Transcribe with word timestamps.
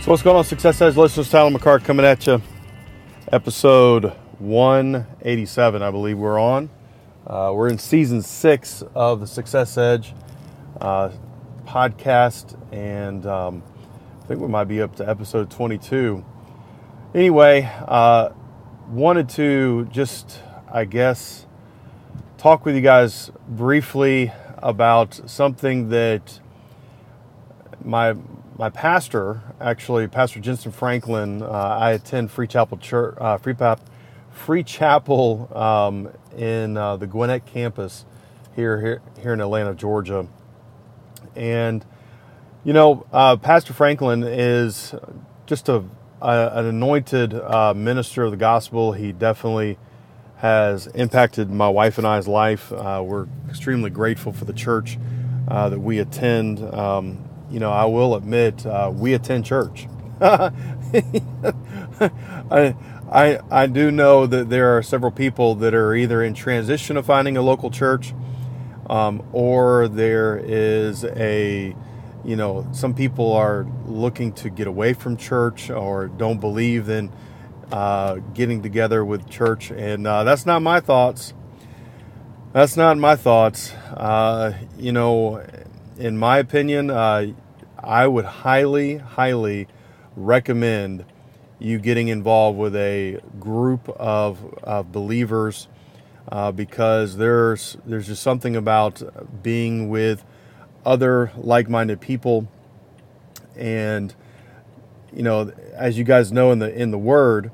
So 0.00 0.12
what's 0.12 0.22
going 0.22 0.36
on, 0.36 0.44
Success 0.44 0.80
Edge 0.80 0.96
listeners? 0.96 1.28
Tyler 1.28 1.50
McCart 1.50 1.84
coming 1.84 2.06
at 2.06 2.26
you. 2.26 2.40
Episode 3.32 4.12
187, 4.38 5.82
I 5.82 5.90
believe 5.90 6.16
we're 6.16 6.38
on. 6.40 6.70
Uh, 7.26 7.52
we're 7.54 7.68
in 7.68 7.78
season 7.78 8.22
six 8.22 8.82
of 8.94 9.20
the 9.20 9.26
Success 9.26 9.76
Edge 9.76 10.14
uh, 10.80 11.10
podcast, 11.66 12.56
and 12.72 13.26
um, 13.26 13.62
I 14.22 14.26
think 14.26 14.40
we 14.40 14.46
might 14.46 14.64
be 14.64 14.80
up 14.80 14.94
to 14.96 15.08
episode 15.08 15.50
22. 15.50 16.24
Anyway, 17.14 17.68
uh, 17.86 18.30
wanted 18.88 19.28
to 19.30 19.86
just, 19.86 20.40
I 20.72 20.84
guess, 20.84 21.44
talk 22.38 22.64
with 22.64 22.76
you 22.76 22.82
guys 22.82 23.30
briefly 23.48 24.32
about 24.58 25.20
something 25.26 25.88
that 25.90 26.40
my 27.84 28.14
my 28.58 28.68
pastor, 28.68 29.40
actually, 29.60 30.08
Pastor 30.08 30.40
Jentezen 30.40 30.72
Franklin, 30.72 31.42
uh, 31.42 31.46
I 31.46 31.92
attend 31.92 32.32
Free 32.32 32.48
Chapel 32.48 32.76
Church, 32.76 33.16
uh, 33.20 33.38
Free, 33.38 33.54
Pap, 33.54 33.80
Free 34.32 34.64
Chapel 34.64 35.48
um, 35.56 36.10
in 36.36 36.76
uh, 36.76 36.96
the 36.96 37.06
Gwinnett 37.06 37.46
campus 37.46 38.04
here, 38.56 38.80
here, 38.80 39.02
here 39.20 39.32
in 39.32 39.40
Atlanta, 39.40 39.76
Georgia. 39.76 40.26
And, 41.36 41.84
you 42.64 42.72
know, 42.72 43.06
Pastor 43.40 43.72
Franklin 43.72 44.24
is 44.24 44.92
just 45.46 45.68
a, 45.68 45.84
a 46.20 46.50
an 46.54 46.66
anointed 46.66 47.34
uh, 47.34 47.74
minister 47.74 48.24
of 48.24 48.32
the 48.32 48.36
gospel. 48.36 48.92
He 48.92 49.12
definitely 49.12 49.78
has 50.38 50.88
impacted 50.88 51.48
my 51.48 51.68
wife 51.68 51.96
and 51.96 52.06
I's 52.06 52.26
life. 52.26 52.72
Uh, 52.72 53.04
we're 53.06 53.28
extremely 53.48 53.90
grateful 53.90 54.32
for 54.32 54.46
the 54.46 54.52
church 54.52 54.98
that 55.46 55.80
we 55.80 56.00
attend. 56.00 56.58
Um, 56.74 57.27
you 57.50 57.60
know, 57.60 57.70
I 57.70 57.84
will 57.86 58.14
admit 58.14 58.66
uh, 58.66 58.92
we 58.94 59.14
attend 59.14 59.44
church. 59.44 59.86
I, 60.20 60.52
I, 63.10 63.38
I 63.50 63.66
do 63.66 63.90
know 63.90 64.26
that 64.26 64.50
there 64.50 64.76
are 64.76 64.82
several 64.82 65.12
people 65.12 65.54
that 65.56 65.74
are 65.74 65.94
either 65.94 66.22
in 66.22 66.34
transition 66.34 66.96
of 66.96 67.06
finding 67.06 67.36
a 67.36 67.42
local 67.42 67.70
church, 67.70 68.12
um, 68.90 69.22
or 69.32 69.88
there 69.88 70.38
is 70.38 71.04
a, 71.04 71.74
you 72.24 72.36
know, 72.36 72.66
some 72.72 72.94
people 72.94 73.32
are 73.32 73.66
looking 73.86 74.32
to 74.34 74.50
get 74.50 74.66
away 74.66 74.92
from 74.92 75.16
church 75.16 75.70
or 75.70 76.08
don't 76.08 76.40
believe 76.40 76.88
in 76.88 77.12
uh, 77.72 78.16
getting 78.34 78.62
together 78.62 79.04
with 79.04 79.28
church, 79.28 79.70
and 79.70 80.06
uh, 80.06 80.24
that's 80.24 80.46
not 80.46 80.62
my 80.62 80.80
thoughts. 80.80 81.34
That's 82.52 82.76
not 82.76 82.96
my 82.98 83.14
thoughts. 83.14 83.72
Uh, 83.72 84.54
you 84.78 84.92
know, 84.92 85.44
in 85.98 86.16
my 86.16 86.38
opinion, 86.38 86.90
uh, 86.90 87.26
I 87.78 88.06
would 88.06 88.24
highly, 88.24 88.96
highly 88.96 89.68
recommend 90.16 91.04
you 91.58 91.78
getting 91.78 92.08
involved 92.08 92.58
with 92.58 92.76
a 92.76 93.20
group 93.40 93.88
of, 93.88 94.54
of 94.62 94.92
believers 94.92 95.68
uh, 96.30 96.52
because 96.52 97.16
there's 97.16 97.78
there's 97.86 98.06
just 98.06 98.22
something 98.22 98.54
about 98.54 99.02
being 99.42 99.88
with 99.88 100.24
other 100.84 101.32
like-minded 101.36 102.00
people, 102.00 102.46
and 103.56 104.14
you 105.12 105.22
know, 105.22 105.50
as 105.72 105.96
you 105.96 106.04
guys 106.04 106.30
know 106.30 106.52
in 106.52 106.58
the 106.58 106.72
in 106.72 106.90
the 106.90 106.98
Word, 106.98 107.50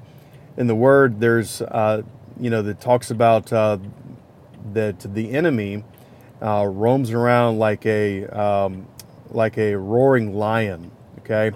in 0.57 0.67
the 0.67 0.75
Word, 0.75 1.21
there's 1.21 1.63
uh, 1.63 2.03
you 2.39 2.51
know 2.51 2.63
that 2.63 2.81
talks 2.81 3.13
about 3.13 3.53
uh, 3.53 3.79
that 4.73 5.15
the 5.15 5.31
enemy 5.31 5.85
uh, 6.45 6.67
roams 6.67 7.11
around 7.11 7.59
like 7.59 7.87
a 7.87 8.27
um, 8.27 8.87
like 9.31 9.57
a 9.57 9.75
roaring 9.77 10.35
lion. 10.35 10.91
Okay, 11.21 11.53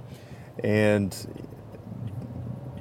and 0.65 1.15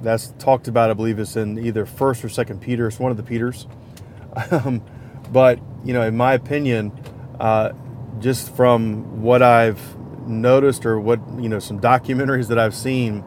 that's 0.00 0.32
talked 0.38 0.68
about. 0.68 0.90
I 0.90 0.94
believe 0.94 1.18
it's 1.18 1.36
in 1.36 1.58
either 1.58 1.84
First 1.84 2.24
or 2.24 2.30
Second 2.30 2.60
Peter. 2.62 2.86
It's 2.86 2.98
one 2.98 3.10
of 3.10 3.16
the 3.16 3.22
Peters. 3.22 3.66
Um, 4.52 4.82
but 5.32 5.58
you 5.84 5.92
know, 5.92 6.02
in 6.02 6.16
my 6.16 6.34
opinion, 6.34 6.92
uh, 7.40 7.72
just 8.20 8.54
from 8.54 9.22
what 9.22 9.42
I've 9.42 9.80
noticed 10.28 10.86
or 10.86 11.00
what 11.00 11.20
you 11.38 11.48
know, 11.48 11.58
some 11.58 11.80
documentaries 11.80 12.48
that 12.48 12.58
I've 12.58 12.74
seen, 12.74 13.24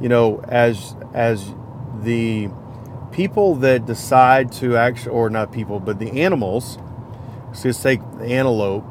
you 0.00 0.08
know, 0.08 0.40
as 0.48 0.96
as 1.12 1.52
the 2.02 2.48
people 3.12 3.56
that 3.56 3.86
decide 3.86 4.52
to 4.52 4.76
actually, 4.76 5.12
or 5.12 5.28
not 5.30 5.52
people, 5.52 5.78
but 5.80 5.98
the 5.98 6.22
animals, 6.22 6.78
so 7.56 7.68
let's 7.68 7.82
take 7.82 8.00
antelope, 8.20 8.84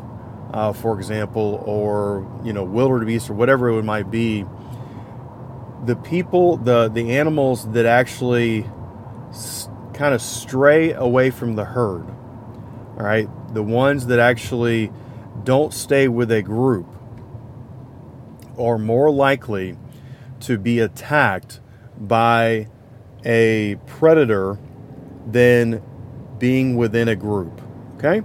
uh, 0.53 0.73
for 0.73 0.97
example, 0.97 1.63
or 1.65 2.27
you 2.43 2.51
know, 2.51 2.63
wildebeest 2.63 3.29
or 3.29 3.33
whatever 3.33 3.69
it 3.69 3.83
might 3.83 4.09
be. 4.09 4.45
The 5.85 5.95
people, 5.95 6.57
the 6.57 6.89
the 6.89 7.17
animals 7.17 7.71
that 7.73 7.85
actually 7.85 8.65
s- 9.29 9.69
kind 9.93 10.15
of 10.15 10.21
stray 10.21 10.93
away 10.93 11.29
from 11.29 11.55
the 11.55 11.65
herd, 11.65 12.07
all 12.97 13.05
right, 13.05 13.29
the 13.53 13.61
ones 13.61 14.07
that 14.07 14.17
actually 14.19 14.91
don't 15.43 15.73
stay 15.73 16.07
with 16.07 16.31
a 16.31 16.41
group 16.41 16.87
are 18.57 18.79
more 18.79 19.11
likely 19.11 19.77
to 20.39 20.57
be 20.57 20.79
attacked 20.79 21.59
by 21.99 22.67
a 23.23 23.75
predator 23.85 24.57
than 25.27 25.83
being 26.39 26.75
within 26.75 27.07
a 27.07 27.15
group. 27.15 27.61
Okay? 27.97 28.21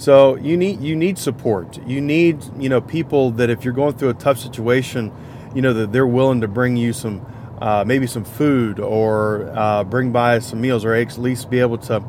So 0.00 0.36
you 0.36 0.56
need 0.56 0.80
you 0.80 0.96
need 0.96 1.18
support. 1.18 1.78
You 1.86 2.00
need 2.00 2.42
you 2.58 2.70
know 2.70 2.80
people 2.80 3.32
that 3.32 3.50
if 3.50 3.66
you're 3.66 3.74
going 3.74 3.98
through 3.98 4.08
a 4.08 4.14
tough 4.14 4.38
situation, 4.38 5.12
you 5.54 5.60
know 5.60 5.74
that 5.74 5.92
they're 5.92 6.06
willing 6.06 6.40
to 6.40 6.48
bring 6.48 6.78
you 6.78 6.94
some 6.94 7.26
uh, 7.60 7.84
maybe 7.86 8.06
some 8.06 8.24
food 8.24 8.80
or 8.80 9.52
uh, 9.54 9.84
bring 9.84 10.10
by 10.10 10.38
some 10.38 10.58
meals 10.62 10.86
or 10.86 10.94
at 10.94 11.18
least 11.18 11.50
be 11.50 11.60
able 11.60 11.76
to 11.76 12.02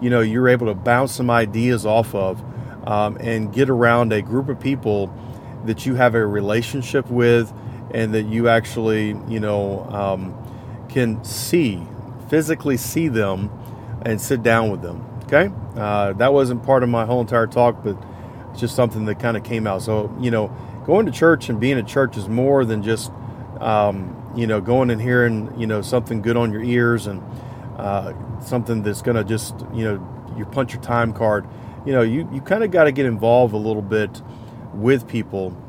you 0.00 0.08
know 0.08 0.20
you're 0.20 0.48
able 0.48 0.68
to 0.68 0.74
bounce 0.74 1.12
some 1.12 1.28
ideas 1.28 1.84
off 1.84 2.14
of 2.14 2.42
um, 2.88 3.18
and 3.20 3.52
get 3.52 3.68
around 3.68 4.10
a 4.14 4.22
group 4.22 4.48
of 4.48 4.58
people 4.58 5.12
that 5.66 5.84
you 5.84 5.96
have 5.96 6.14
a 6.14 6.26
relationship 6.26 7.10
with 7.10 7.52
and 7.92 8.14
that 8.14 8.22
you 8.22 8.48
actually 8.48 9.08
you 9.28 9.38
know 9.38 9.84
um, 9.90 10.34
can 10.88 11.22
see 11.22 11.82
physically 12.30 12.78
see 12.78 13.08
them 13.08 13.50
and 14.00 14.18
sit 14.18 14.42
down 14.42 14.70
with 14.70 14.80
them 14.80 15.04
okay 15.34 15.52
uh, 15.76 16.12
that 16.14 16.32
wasn't 16.32 16.62
part 16.62 16.82
of 16.82 16.88
my 16.88 17.04
whole 17.04 17.20
entire 17.20 17.46
talk, 17.46 17.82
but 17.82 17.96
it's 18.50 18.60
just 18.60 18.76
something 18.76 19.04
that 19.06 19.18
kind 19.18 19.36
of 19.36 19.42
came 19.42 19.66
out. 19.66 19.82
So, 19.82 20.14
you 20.20 20.30
know, 20.30 20.48
going 20.86 21.06
to 21.06 21.12
church 21.12 21.48
and 21.48 21.58
being 21.58 21.78
at 21.78 21.86
church 21.86 22.16
is 22.16 22.28
more 22.28 22.64
than 22.64 22.82
just, 22.82 23.10
um, 23.60 24.32
you 24.36 24.46
know, 24.46 24.60
going 24.60 24.90
and 24.90 25.00
hearing, 25.00 25.52
you 25.58 25.66
know, 25.66 25.82
something 25.82 26.22
good 26.22 26.36
on 26.36 26.52
your 26.52 26.62
ears 26.62 27.06
and 27.06 27.22
uh, 27.76 28.12
something 28.40 28.82
that's 28.82 29.02
going 29.02 29.16
to 29.16 29.24
just, 29.24 29.54
you 29.74 29.84
know, 29.84 30.34
you 30.36 30.44
punch 30.44 30.72
your 30.72 30.82
time 30.82 31.12
card. 31.12 31.46
You 31.84 31.92
know, 31.92 32.02
you, 32.02 32.28
you 32.32 32.40
kind 32.40 32.62
of 32.62 32.70
got 32.70 32.84
to 32.84 32.92
get 32.92 33.06
involved 33.06 33.52
a 33.52 33.58
little 33.58 33.82
bit 33.82 34.22
with 34.72 35.08
people 35.08 35.60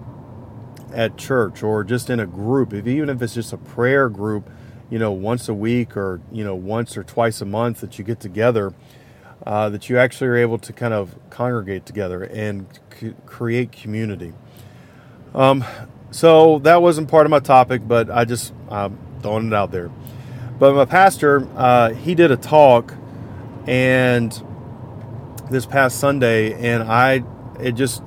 at 0.94 1.18
church 1.18 1.64
or 1.64 1.84
just 1.84 2.10
in 2.10 2.20
a 2.20 2.28
group, 2.28 2.74
if, 2.74 2.88
even 2.88 3.10
if 3.10 3.22
it's 3.22 3.34
just 3.34 3.52
a 3.52 3.58
prayer 3.58 4.08
group, 4.08 4.50
you 4.90 5.00
know, 5.00 5.12
once 5.12 5.50
a 5.50 5.54
week 5.54 5.98
or, 5.98 6.22
you 6.32 6.44
know, 6.44 6.56
once 6.56 6.96
or 6.96 7.04
twice 7.04 7.42
a 7.42 7.46
month 7.46 7.82
that 7.82 7.98
you 7.98 8.06
get 8.06 8.20
together 8.20 8.74
uh, 9.46 9.70
that 9.70 9.90
you 9.90 9.98
actually 9.98 10.28
are 10.28 10.38
able 10.38 10.58
to 10.58 10.74
kind 10.74 10.94
of 10.94 11.16
congregate 11.30 11.86
together 11.86 12.24
and 12.24 12.66
c- 13.00 13.14
create 13.26 13.72
community. 13.72 14.34
Um, 15.34 15.64
so 16.12 16.60
that 16.60 16.82
wasn't 16.82 17.10
part 17.10 17.26
of 17.26 17.30
my 17.30 17.40
topic, 17.40 17.88
but 17.88 18.10
I 18.10 18.26
just 18.26 18.54
I'm 18.70 18.98
throwing 19.22 19.48
it 19.48 19.54
out 19.54 19.72
there. 19.72 19.92
But 20.58 20.74
my 20.74 20.86
pastor, 20.86 21.48
uh, 21.56 21.94
he 21.94 22.16
did 22.16 22.32
a 22.32 22.38
talk, 22.38 22.94
and 23.68 24.32
this 25.52 25.66
past 25.66 26.00
Sunday, 26.00 26.54
and 26.54 26.84
I, 26.84 27.24
it 27.60 27.74
just, 27.74 28.02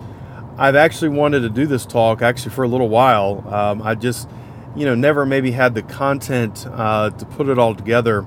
I've 0.57 0.75
actually 0.75 1.11
wanted 1.11 1.41
to 1.41 1.51
do 1.51 1.67
this 1.67 1.87
talk 1.87 2.23
actually 2.23 2.53
for 2.53 2.65
a 2.65 2.69
little 2.69 2.89
while. 2.89 3.45
Um, 3.53 3.83
I 3.83 3.95
just, 3.95 4.29
you 4.75 4.87
know, 4.87 4.95
never 4.95 5.27
maybe 5.27 5.51
had 5.51 5.75
the 5.75 5.83
content 5.83 6.67
uh, 6.67 7.11
to 7.11 7.25
put 7.27 7.49
it 7.49 7.59
all 7.59 7.75
together. 7.75 8.27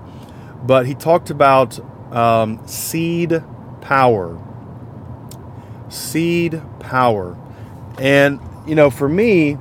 But 0.64 0.86
he 0.86 0.94
talked 0.94 1.30
about 1.30 1.80
um, 2.12 2.66
seed 2.68 3.44
power. 3.82 4.40
Seed 5.90 6.62
power. 6.80 7.38
And 7.98 8.40
you 8.68 8.76
know, 8.76 8.90
for 8.90 9.10
me, 9.10 9.58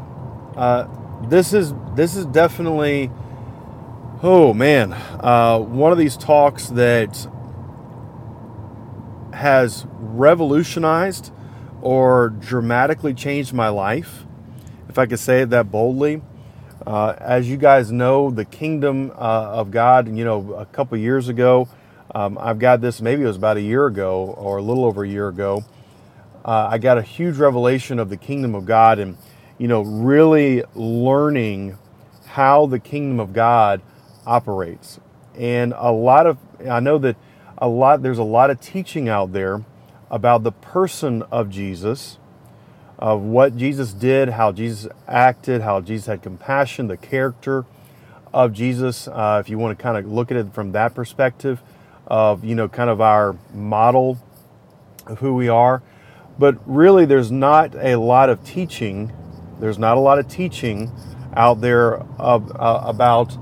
uh, 0.56 0.86
this 1.28 1.52
is 1.52 1.74
this 1.94 2.16
is 2.16 2.26
definitely, 2.26 3.10
oh 4.22 4.54
man, 4.54 4.92
uh, 4.92 5.58
one 5.58 5.92
of 5.92 5.98
these 5.98 6.16
talks 6.16 6.68
that 6.68 7.26
has 9.32 9.86
revolutionized 9.98 11.32
or 11.82 12.28
dramatically 12.28 13.14
changed 13.14 13.52
my 13.52 13.68
life, 13.68 14.24
if 14.88 14.98
I 14.98 15.06
could 15.06 15.18
say 15.18 15.42
it 15.42 15.50
that 15.50 15.70
boldly. 15.70 16.22
Uh, 16.86 17.14
as 17.18 17.48
you 17.48 17.56
guys 17.56 17.92
know, 17.92 18.30
the 18.30 18.44
kingdom 18.44 19.10
uh, 19.10 19.14
of 19.14 19.70
God, 19.70 20.14
you 20.16 20.24
know, 20.24 20.54
a 20.54 20.66
couple 20.66 20.96
years 20.98 21.28
ago, 21.28 21.68
um, 22.14 22.38
I've 22.38 22.58
got 22.58 22.80
this, 22.80 23.00
maybe 23.00 23.22
it 23.22 23.26
was 23.26 23.36
about 23.36 23.56
a 23.56 23.62
year 23.62 23.86
ago 23.86 24.34
or 24.36 24.58
a 24.58 24.62
little 24.62 24.84
over 24.84 25.04
a 25.04 25.08
year 25.08 25.28
ago. 25.28 25.64
Uh, 26.44 26.68
I 26.70 26.78
got 26.78 26.98
a 26.98 27.02
huge 27.02 27.36
revelation 27.36 27.98
of 27.98 28.08
the 28.08 28.16
kingdom 28.16 28.54
of 28.54 28.64
God 28.64 28.98
and, 28.98 29.16
you 29.58 29.68
know, 29.68 29.82
really 29.82 30.64
learning 30.74 31.76
how 32.26 32.66
the 32.66 32.78
kingdom 32.78 33.20
of 33.20 33.32
God 33.32 33.82
operates. 34.26 35.00
And 35.36 35.74
a 35.76 35.92
lot 35.92 36.26
of, 36.26 36.38
I 36.68 36.80
know 36.80 36.98
that 36.98 37.16
a 37.58 37.68
lot, 37.68 38.02
there's 38.02 38.18
a 38.18 38.24
lot 38.24 38.50
of 38.50 38.60
teaching 38.60 39.08
out 39.08 39.32
there 39.32 39.64
about 40.10 40.42
the 40.42 40.52
person 40.52 41.22
of 41.30 41.50
Jesus 41.50 42.18
of 43.00 43.22
what 43.22 43.56
Jesus 43.56 43.94
did, 43.94 44.28
how 44.28 44.52
Jesus 44.52 44.86
acted, 45.08 45.62
how 45.62 45.80
Jesus 45.80 46.06
had 46.06 46.22
compassion, 46.22 46.86
the 46.86 46.98
character 46.98 47.64
of 48.32 48.52
Jesus. 48.52 49.08
Uh, 49.08 49.40
if 49.42 49.48
you 49.48 49.58
want 49.58 49.76
to 49.76 49.82
kind 49.82 49.96
of 49.96 50.06
look 50.12 50.30
at 50.30 50.36
it 50.36 50.52
from 50.52 50.72
that 50.72 50.94
perspective, 50.94 51.62
of 52.10 52.44
you 52.44 52.56
know, 52.56 52.68
kind 52.68 52.90
of 52.90 53.00
our 53.00 53.36
model 53.54 54.18
of 55.06 55.20
who 55.20 55.34
we 55.34 55.48
are. 55.48 55.82
But 56.38 56.58
really, 56.66 57.04
there's 57.06 57.30
not 57.30 57.74
a 57.76 57.96
lot 57.96 58.28
of 58.28 58.44
teaching. 58.44 59.12
There's 59.60 59.78
not 59.78 59.96
a 59.96 60.00
lot 60.00 60.18
of 60.18 60.26
teaching 60.28 60.90
out 61.34 61.60
there 61.60 61.98
of, 62.18 62.50
uh, 62.56 62.82
about 62.84 63.38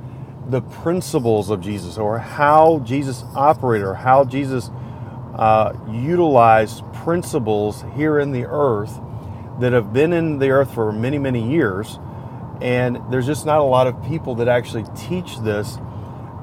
the 0.51 0.61
principles 0.61 1.51
of 1.51 1.61
Jesus 1.61 1.97
or 1.97 2.19
how 2.19 2.81
Jesus 2.81 3.23
operated 3.35 3.87
or 3.87 3.95
how 3.95 4.25
Jesus 4.25 4.71
uh, 5.35 5.73
utilized 5.91 6.83
principles 6.93 7.85
here 7.95 8.19
in 8.19 8.33
the 8.33 8.45
earth 8.47 8.99
that 9.61 9.73
have 9.73 9.93
been 9.93 10.13
in 10.13 10.39
the 10.39 10.51
earth 10.51 10.75
for 10.75 10.93
many, 10.93 11.19
many 11.19 11.51
years. 11.51 11.99
And 12.61 13.01
there's 13.11 13.27
just 13.27 13.47
not 13.47 13.61
a 13.61 13.65
lot 13.65 13.87
of 13.87 14.03
people 14.05 14.35
that 14.37 14.49
actually 14.49 14.85
teach 14.97 15.39
this 15.39 15.79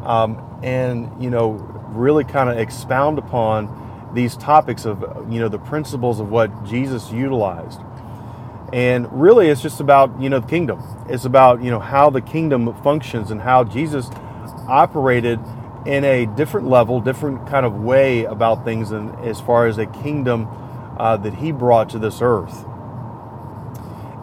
um, 0.04 0.60
and, 0.64 1.22
you 1.22 1.30
know, 1.30 1.76
really 1.96 2.24
kind 2.24 2.50
of 2.50 2.58
expound 2.58 3.18
upon 3.18 4.12
these 4.14 4.38
topics 4.38 4.86
of, 4.86 5.02
you 5.30 5.40
know, 5.40 5.50
the 5.50 5.60
principles 5.60 6.20
of 6.20 6.30
what 6.30 6.64
Jesus 6.66 7.12
utilized. 7.12 7.82
And 8.74 9.12
really, 9.12 9.50
it's 9.50 9.62
just 9.62 9.80
about, 9.80 10.20
you 10.22 10.30
know, 10.30 10.40
the 10.40 10.48
kingdom. 10.48 10.82
It's 11.08 11.26
about, 11.26 11.64
you 11.64 11.72
know, 11.72 11.80
how 11.80 12.10
the 12.10 12.22
kingdom 12.22 12.74
functions 12.82 13.32
and 13.32 13.42
how 13.42 13.64
Jesus 13.64 14.10
operated 14.68 15.40
in 15.86 16.04
a 16.04 16.26
different 16.26 16.68
level, 16.68 17.00
different 17.00 17.48
kind 17.48 17.66
of 17.66 17.84
way 17.84 18.24
about 18.24 18.66
things, 18.66 18.92
and 18.92 19.14
as 19.20 19.40
far 19.40 19.68
as 19.68 19.78
a 19.78 19.86
kingdom 19.86 20.48
uh, 20.98 21.18
that 21.18 21.36
he 21.36 21.52
brought 21.52 21.90
to 21.90 22.00
this 22.00 22.20
earth. 22.22 22.66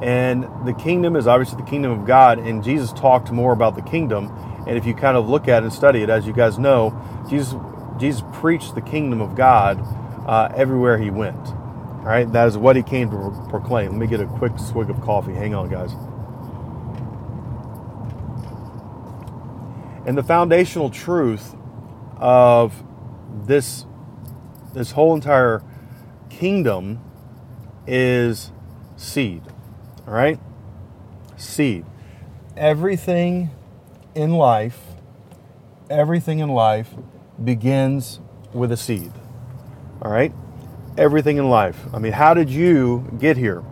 And 0.02 0.48
the 0.66 0.72
kingdom 0.72 1.14
is 1.14 1.28
obviously 1.28 1.58
the 1.58 1.70
kingdom 1.70 1.92
of 1.92 2.04
God, 2.04 2.40
and 2.40 2.64
Jesus 2.64 2.92
talked 2.92 3.30
more 3.30 3.52
about 3.52 3.76
the 3.76 3.82
kingdom. 3.82 4.26
And 4.66 4.76
if 4.76 4.86
you 4.86 4.94
kind 4.94 5.16
of 5.16 5.28
look 5.28 5.48
at 5.48 5.62
it 5.62 5.66
and 5.66 5.72
study 5.72 6.02
it, 6.02 6.10
as 6.10 6.26
you 6.26 6.32
guys 6.32 6.58
know, 6.58 6.94
Jesus 7.28 7.54
Jesus 7.98 8.22
preached 8.32 8.74
the 8.74 8.80
kingdom 8.80 9.20
of 9.20 9.34
God 9.34 9.78
uh, 10.26 10.52
everywhere 10.56 10.98
he 10.98 11.10
went. 11.10 11.46
All 11.46 12.08
right, 12.08 12.30
that 12.32 12.48
is 12.48 12.58
what 12.58 12.74
he 12.74 12.82
came 12.82 13.10
to 13.10 13.46
proclaim. 13.48 13.92
Let 13.92 13.98
me 13.98 14.06
get 14.06 14.20
a 14.20 14.26
quick 14.26 14.58
swig 14.58 14.90
of 14.90 15.00
coffee. 15.00 15.34
Hang 15.34 15.54
on, 15.54 15.68
guys. 15.68 15.92
And 20.04 20.18
the 20.18 20.22
foundational 20.22 20.90
truth 20.90 21.54
of 22.16 22.82
this 23.46 23.86
this 24.74 24.92
whole 24.92 25.14
entire 25.14 25.62
kingdom 26.30 27.00
is 27.86 28.50
seed. 28.96 29.42
All 30.06 30.14
right? 30.14 30.40
Seed. 31.36 31.84
Everything 32.56 33.50
in 34.14 34.32
life, 34.32 34.80
everything 35.90 36.38
in 36.38 36.48
life 36.48 36.90
begins 37.42 38.20
with 38.52 38.72
a 38.72 38.76
seed. 38.76 39.12
All 40.00 40.10
right? 40.10 40.32
Everything 40.98 41.38
in 41.38 41.48
life. 41.48 41.78
I 41.92 41.98
mean, 41.98 42.12
how 42.12 42.34
did 42.34 42.50
you 42.50 43.10
get 43.18 43.36
here? 43.36 43.62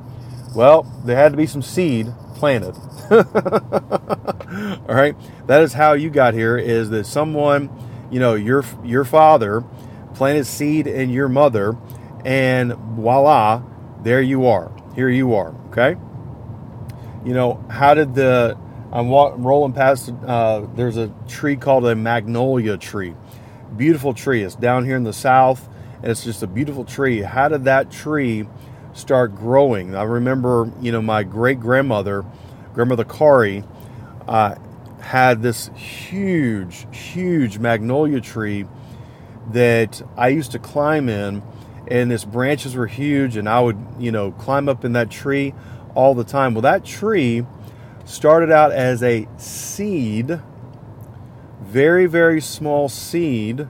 Well, 0.54 0.82
there 1.04 1.16
had 1.16 1.32
to 1.32 1.36
be 1.36 1.46
some 1.46 1.62
seed 1.62 2.12
planted. 2.34 2.74
All 3.10 4.94
right? 4.94 5.14
That 5.46 5.62
is 5.62 5.72
how 5.72 5.92
you 5.92 6.10
got 6.10 6.34
here 6.34 6.56
is 6.56 6.90
that 6.90 7.06
someone, 7.06 7.70
you 8.10 8.18
know, 8.20 8.34
your 8.34 8.64
your 8.84 9.04
father 9.04 9.64
planted 10.14 10.46
seed 10.46 10.86
in 10.86 11.10
your 11.10 11.28
mother 11.28 11.76
and 12.24 12.72
voila, 12.74 13.62
there 14.02 14.22
you 14.22 14.46
are. 14.46 14.72
Here 14.94 15.08
you 15.08 15.34
are, 15.34 15.54
okay? 15.68 15.96
you 17.24 17.34
know, 17.34 17.62
how 17.68 17.94
did 17.94 18.14
the 18.14 18.56
I'm 18.92 19.08
rolling 19.08 19.72
past. 19.72 20.12
Uh, 20.26 20.66
there's 20.74 20.96
a 20.96 21.14
tree 21.28 21.54
called 21.54 21.86
a 21.86 21.94
magnolia 21.94 22.76
tree, 22.76 23.14
beautiful 23.76 24.14
tree. 24.14 24.42
It's 24.42 24.56
down 24.56 24.84
here 24.84 24.96
in 24.96 25.04
the 25.04 25.12
south, 25.12 25.68
and 26.02 26.10
it's 26.10 26.24
just 26.24 26.42
a 26.42 26.48
beautiful 26.48 26.84
tree. 26.84 27.20
How 27.20 27.48
did 27.48 27.64
that 27.64 27.92
tree 27.92 28.48
start 28.92 29.36
growing? 29.36 29.94
I 29.94 30.02
remember, 30.02 30.72
you 30.80 30.90
know, 30.90 31.00
my 31.00 31.22
great 31.22 31.60
grandmother, 31.60 32.24
grandmother 32.74 33.04
Kari, 33.04 33.62
uh, 34.26 34.56
had 35.00 35.40
this 35.40 35.68
huge, 35.76 36.86
huge 36.92 37.58
magnolia 37.58 38.20
tree 38.20 38.66
that 39.52 40.02
I 40.16 40.28
used 40.28 40.50
to 40.52 40.58
climb 40.58 41.08
in, 41.08 41.44
and 41.86 42.12
its 42.12 42.24
branches 42.24 42.74
were 42.74 42.88
huge, 42.88 43.36
and 43.36 43.48
I 43.48 43.60
would, 43.60 43.78
you 44.00 44.10
know, 44.10 44.32
climb 44.32 44.68
up 44.68 44.84
in 44.84 44.94
that 44.94 45.12
tree 45.12 45.54
all 45.94 46.16
the 46.16 46.24
time. 46.24 46.54
Well, 46.54 46.62
that 46.62 46.84
tree 46.84 47.46
started 48.10 48.50
out 48.50 48.72
as 48.72 49.04
a 49.04 49.28
seed, 49.36 50.40
very, 51.62 52.06
very 52.06 52.40
small 52.40 52.88
seed, 52.88 53.68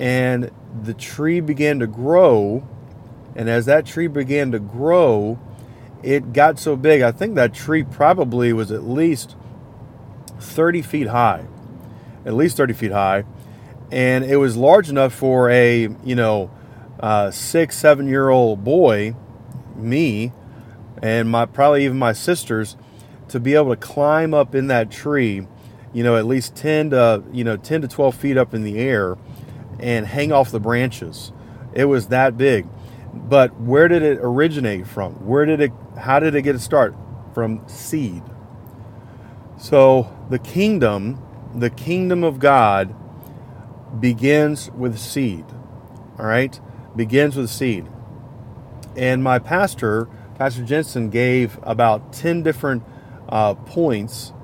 and 0.00 0.50
the 0.82 0.94
tree 0.94 1.40
began 1.40 1.78
to 1.78 1.86
grow. 1.86 2.66
And 3.36 3.50
as 3.50 3.66
that 3.66 3.84
tree 3.84 4.06
began 4.06 4.50
to 4.52 4.58
grow, 4.58 5.38
it 6.02 6.32
got 6.32 6.58
so 6.58 6.74
big. 6.74 7.02
I 7.02 7.12
think 7.12 7.34
that 7.34 7.52
tree 7.52 7.82
probably 7.82 8.52
was 8.54 8.72
at 8.72 8.84
least 8.84 9.36
30 10.40 10.80
feet 10.80 11.08
high, 11.08 11.44
at 12.24 12.32
least 12.32 12.56
30 12.56 12.72
feet 12.72 12.92
high. 12.92 13.24
And 13.90 14.24
it 14.24 14.36
was 14.38 14.56
large 14.56 14.88
enough 14.88 15.12
for 15.12 15.50
a, 15.50 15.88
you 16.02 16.14
know, 16.14 16.50
uh, 16.98 17.30
six, 17.30 17.76
seven 17.76 18.08
year 18.08 18.30
old 18.30 18.64
boy, 18.64 19.14
me, 19.76 20.32
and 21.02 21.28
my 21.28 21.44
probably 21.44 21.84
even 21.84 21.98
my 21.98 22.14
sisters 22.14 22.76
to 23.32 23.40
be 23.40 23.54
able 23.54 23.70
to 23.70 23.76
climb 23.76 24.32
up 24.32 24.54
in 24.54 24.68
that 24.68 24.90
tree, 24.90 25.46
you 25.92 26.02
know, 26.02 26.16
at 26.16 26.26
least 26.26 26.54
10 26.54 26.90
to, 26.90 27.22
you 27.32 27.44
know, 27.44 27.56
10 27.56 27.82
to 27.82 27.88
12 27.88 28.14
feet 28.14 28.36
up 28.36 28.54
in 28.54 28.62
the 28.62 28.78
air 28.78 29.16
and 29.80 30.06
hang 30.06 30.32
off 30.32 30.50
the 30.50 30.60
branches. 30.60 31.32
It 31.72 31.86
was 31.86 32.08
that 32.08 32.36
big. 32.36 32.66
But 33.14 33.58
where 33.60 33.88
did 33.88 34.02
it 34.02 34.18
originate 34.22 34.86
from? 34.86 35.26
Where 35.26 35.44
did 35.44 35.60
it 35.60 35.72
how 35.98 36.20
did 36.20 36.34
it 36.34 36.42
get 36.42 36.54
its 36.54 36.64
start? 36.64 36.94
From 37.34 37.66
seed. 37.68 38.22
So 39.58 40.14
the 40.30 40.38
kingdom, 40.38 41.22
the 41.54 41.70
kingdom 41.70 42.24
of 42.24 42.38
God 42.38 42.94
begins 44.00 44.70
with 44.70 44.98
seed. 44.98 45.44
All 46.18 46.26
right? 46.26 46.58
Begins 46.96 47.36
with 47.36 47.50
seed. 47.50 47.86
And 48.96 49.22
my 49.22 49.38
pastor 49.38 50.08
Pastor 50.42 50.62
Jentezen, 50.62 51.10
gave 51.10 51.58
about 51.62 52.12
10 52.12 52.42
different 52.42 52.82
uh, 53.32 53.54
points 53.54 54.34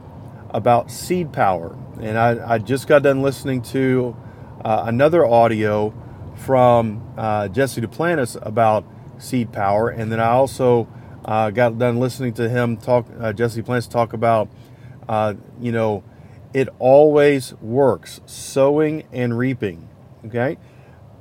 about 0.49 0.91
seed 0.91 1.31
power. 1.31 1.79
And 2.01 2.17
I, 2.17 2.55
I, 2.55 2.59
just 2.59 2.89
got 2.89 3.03
done 3.03 3.21
listening 3.21 3.61
to 3.63 4.17
uh, 4.65 4.85
another 4.87 5.27
audio 5.27 5.93
from 6.37 7.07
uh, 7.19 7.49
Jesse 7.49 7.83
Duplantis 7.83 8.39
about 8.41 8.87
seed 9.19 9.53
power. 9.53 9.91
And 9.91 10.11
then 10.11 10.21
I 10.21 10.29
also 10.29 10.89
uh, 11.23 11.51
got 11.51 11.79
done 11.79 12.01
listening 12.01 12.33
to 12.35 12.49
him 12.49 12.79
talk, 12.79 13.07
uh, 13.21 13.35
Jesse 13.35 13.63
Duplantis 13.63 13.91
talk 13.91 14.15
about, 14.15 14.49
uh, 15.07 15.35
you 15.61 15.71
know, 15.71 16.03
it 16.55 16.71
always 16.79 17.53
works 17.57 18.23
sowing 18.25 19.05
and 19.13 19.37
reaping. 19.37 19.87
Okay. 20.25 20.57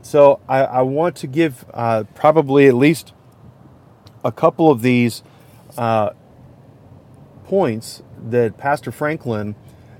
So 0.01 0.39
I, 0.47 0.59
I 0.59 0.81
want 0.83 1.17
to 1.17 1.27
give 1.27 1.65
probably 2.15 2.67
at 2.67 2.75
least 2.75 3.11
a 4.23 4.31
couple 4.31 4.71
of 4.71 4.81
these 4.81 5.21
uh, 5.77 6.11
points 7.47 8.03
that 8.29 8.57
Pastor 8.57 8.91
Franklin 8.91 9.55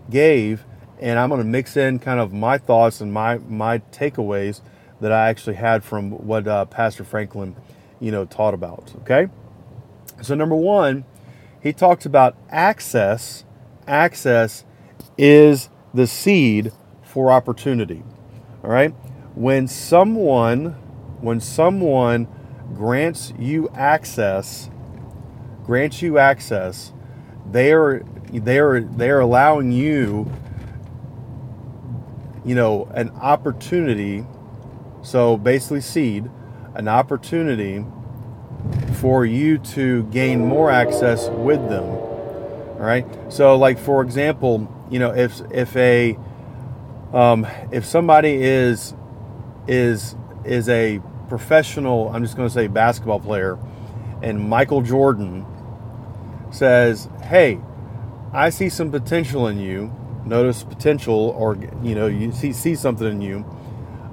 gave, 0.10 0.66
and 1.00 1.18
I'm 1.18 1.30
going 1.30 1.42
to 1.42 1.48
mix 1.48 1.77
in 1.77 2.00
kind 2.00 2.20
of 2.20 2.34
my 2.34 2.58
thoughts 2.58 3.01
and 3.01 3.13
my 3.13 3.38
my 3.38 3.80
takeaways 3.80 4.62
that 5.00 5.12
I 5.12 5.30
actually 5.30 5.56
had 5.56 5.84
from 5.84 6.12
what 6.12 6.48
uh, 6.48 6.66
Pastor 6.66 7.04
Franklin, 7.04 7.56
you 8.00 8.12
know, 8.12 8.25
taught 8.25 8.54
about. 8.54 8.94
Okay, 9.01 9.30
So, 10.22 10.36
number 10.36 10.56
one, 10.56 11.06
he 11.62 11.72
talks 11.72 12.06
about 12.06 12.36
access. 12.50 13.46
Access 13.88 14.66
is 15.18 15.70
the 15.94 16.08
seed 16.08 16.72
for 17.04 17.32
opportunity. 17.32 18.04
All 18.63 18.70
right? 18.72 18.94
When 19.36 19.68
someone 19.68 20.75
when 21.22 21.39
someone 21.39 22.27
grants 22.75 23.34
you 23.39 23.70
access, 23.74 24.70
grants 25.63 26.01
you 26.01 26.18
access, 26.20 26.92
they 27.51 27.72
are 27.72 28.04
they 28.32 28.60
are 28.60 28.82
they 28.82 29.10
are 29.10 29.20
allowing 29.20 29.72
you 29.72 30.30
you 32.46 32.56
know 32.56 32.86
an 32.94 33.10
opportunity 33.22 34.25
so 35.01 35.38
basically 35.38 35.82
seed 35.82 36.30
an 36.75 36.88
opportunity 36.88 37.86
for 38.96 39.25
you 39.25 39.58
to 39.58 40.04
gain 40.06 40.46
more 40.46 40.70
access 40.72 41.30
with 41.30 41.70
them 41.70 41.84
all 41.84 42.84
right? 42.84 43.06
So 43.30 43.56
like 43.56 43.80
for 43.80 44.01
example 44.01 44.72
you 44.89 45.00
know 45.00 45.13
if 45.13 45.42
if 45.51 45.75
a 45.75 46.18
um, 47.13 47.48
if 47.72 47.86
somebody 47.86 48.36
is 48.36 48.94
is 49.68 50.16
is 50.46 50.70
a 50.70 51.01
professional 51.27 52.10
i'm 52.10 52.24
just 52.24 52.38
going 52.38 52.48
to 52.48 52.54
say 52.54 52.68
basketball 52.68 53.20
player 53.20 53.58
and 54.22 54.39
michael 54.39 54.82
jordan 54.82 55.46
says 56.58 57.08
hey 57.24 57.60
i 58.34 58.50
see 58.50 58.70
some 58.70 58.92
potential 58.92 59.48
in 59.48 59.60
you. 59.60 59.94
Notice 60.26 60.64
potential 60.64 61.34
or 61.38 61.56
you 61.82 61.96
know 61.96 62.08
you 62.08 62.34
see 62.34 62.52
see 62.52 62.76
something 62.76 63.08
in 63.08 63.22
you. 63.22 63.46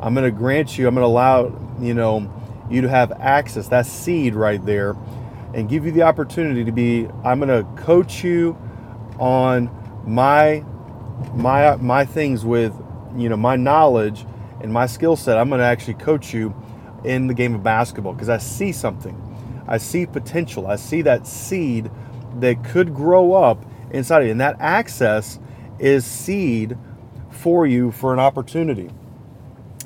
I'm 0.01 0.15
going 0.15 0.25
to 0.25 0.37
grant 0.37 0.79
you 0.79 0.87
i'm 0.87 0.95
going 0.95 1.03
to 1.03 1.09
allow 1.09 1.77
you 1.81 1.95
know 1.95 2.31
you 2.71 2.83
to 2.83 2.89
have 2.89 3.13
access 3.13 3.69
that 3.69 3.87
seed 3.87 4.35
right 4.35 4.65
there 4.65 4.97
and 5.55 5.69
give 5.69 5.85
you 5.85 5.93
the 5.93 6.03
opportunity 6.03 6.65
to 6.65 6.73
be 6.73 7.09
i'm 7.25 7.41
going 7.41 7.49
to 7.49 7.83
coach 7.83 8.23
you 8.23 8.57
on 9.19 9.71
my 10.07 10.65
my 11.35 11.77
my 11.77 12.05
things 12.05 12.45
with 12.45 12.73
you 13.17 13.29
know 13.29 13.37
my 13.37 13.57
knowledge 13.57 14.27
and 14.61 14.73
my 14.73 14.87
skill 14.87 15.17
set. 15.17 15.37
I'm 15.37 15.49
going 15.49 15.61
to 15.61 15.65
actually 15.65 15.95
coach 15.95 16.33
you 16.33 16.55
in 17.05 17.27
the 17.27 17.35
game 17.35 17.55
of 17.55 17.63
basketball 17.63 18.15
because 18.15 18.29
i 18.29 18.39
see 18.39 18.73
something. 18.73 19.21
I 19.67 19.79
see 19.79 20.07
potential. 20.07 20.67
I 20.67 20.77
see 20.77 21.03
that 21.03 21.27
seed 21.27 21.91
that 22.41 22.64
could 22.64 22.95
grow 22.95 23.35
up 23.35 23.64
inside 23.91 24.21
of 24.21 24.26
you 24.26 24.33
and 24.33 24.41
that 24.41 24.57
access 24.61 25.38
is 25.79 26.05
seed 26.05 26.76
for 27.31 27.67
you 27.67 27.91
for 27.91 28.12
an 28.12 28.19
opportunity. 28.19 28.91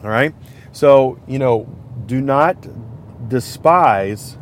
All 0.02 0.10
right? 0.10 0.34
So, 0.72 1.18
you 1.26 1.38
know, 1.38 1.66
do 2.06 2.20
not 2.20 2.66
despise 3.28 4.38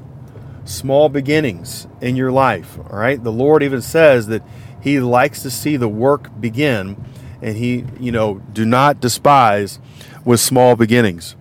small 0.65 1.09
beginnings 1.09 1.87
in 2.01 2.17
your 2.17 2.31
life. 2.31 2.79
All 2.79 2.99
right? 2.99 3.23
The 3.23 3.33
Lord 3.33 3.63
even 3.63 3.81
says 3.81 4.27
that 4.27 4.43
He 4.81 5.01
likes 5.01 5.43
to 5.43 5.51
see 5.51 5.77
the 5.77 5.89
work 5.89 6.41
begin, 6.41 7.03
and 7.41 7.57
He, 7.57 7.85
you 7.99 8.13
know, 8.13 8.43
do 8.53 8.65
not 8.65 9.01
despise 9.01 9.79
with 10.25 10.41
small 10.41 10.77
beginnings. 10.77 11.37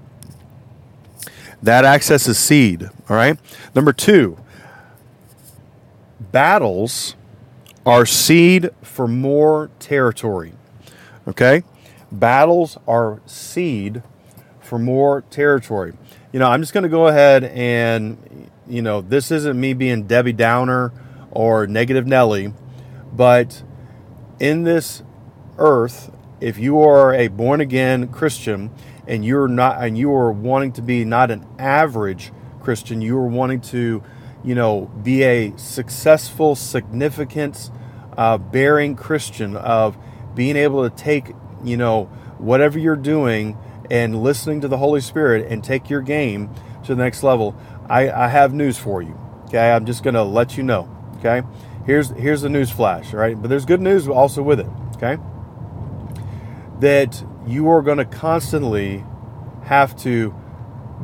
That 1.62 1.84
access 1.84 2.28
is 2.28 2.38
seed. 2.38 2.90
All 3.10 3.16
right? 3.16 3.38
Number 3.74 3.92
two, 3.92 4.38
battles 6.36 7.16
are 7.86 8.06
seed 8.06 8.70
for 8.82 9.08
more 9.08 9.70
territory. 9.80 10.52
Okay? 11.26 11.64
Battles 12.12 12.78
are 12.86 13.22
seed 13.26 14.04
for 14.60 14.78
more 14.78 15.22
territory. 15.30 15.94
You 16.34 16.42
know, 16.42 16.48
I'm 16.48 16.62
just 16.62 16.74
going 16.74 16.84
to 16.84 16.90
go 16.90 17.08
ahead 17.08 17.46
and, 17.46 18.50
you 18.68 18.82
know, 18.82 19.00
this 19.00 19.32
isn't 19.32 19.58
me 19.58 19.72
being 19.72 20.08
Debbie 20.08 20.34
Downer 20.34 20.92
or 21.32 21.68
Negative 21.68 22.06
Nelly, 22.06 22.52
but 23.14 23.64
in 24.38 24.64
this 24.64 25.04
earth, 25.58 26.12
if 26.42 26.58
you 26.58 26.82
are 26.82 27.14
a 27.14 27.30
born 27.30 27.62
again 27.62 28.10
Christian 28.10 28.72
and 29.08 29.24
you're 29.24 29.48
not, 29.48 29.82
and 29.82 29.98
you 29.98 30.14
are 30.14 30.34
wanting 30.34 30.74
to 30.74 30.82
be 30.82 31.06
not 31.06 31.32
an 31.32 31.48
average 31.58 32.34
Christian, 32.60 33.02
you 33.02 33.18
are 33.18 33.28
wanting 33.28 33.62
to, 33.62 34.04
you 34.46 34.54
know, 34.54 34.92
be 35.02 35.24
a 35.24 35.58
successful, 35.58 36.56
significant, 36.56 37.72
uh, 38.16 38.38
bearing 38.38 38.96
Christian 38.96 39.58
of 39.58 39.98
being 40.36 40.56
able 40.56 40.88
to 40.88 40.96
take, 40.96 41.32
you 41.64 41.78
know, 41.78 42.06
whatever 42.38 42.78
you're 42.78 42.96
doing 42.96 43.58
and 43.90 44.22
listening 44.22 44.62
to 44.62 44.68
the 44.68 44.78
Holy 44.78 45.02
Spirit 45.02 45.52
and 45.52 45.64
take 45.64 45.90
your 45.90 46.02
game 46.02 46.54
to 46.84 46.94
the 46.94 47.04
next 47.04 47.24
level, 47.24 47.56
I, 47.90 48.10
I 48.12 48.28
have 48.28 48.54
news 48.54 48.78
for 48.78 49.02
you. 49.02 49.20
Okay, 49.46 49.72
I'm 49.72 49.86
just 49.86 50.04
going 50.04 50.14
to 50.14 50.24
let 50.24 50.58
you 50.58 50.64
know. 50.64 50.90
Okay, 51.18 51.42
here's 51.86 52.10
here's 52.12 52.42
the 52.42 52.50
news 52.50 52.70
flash. 52.70 53.14
Right, 53.14 53.40
but 53.40 53.50
there's 53.50 53.66
good 53.66 53.82
news 53.82 54.08
also 54.08 54.44
with 54.44 54.60
it. 54.60 54.68
Okay, 54.96 55.18
that 56.80 57.24
you 57.48 57.70
are 57.70 57.82
going 57.82 57.98
to 57.98 58.06
constantly 58.06 59.04
have 59.64 59.96
to 60.04 60.36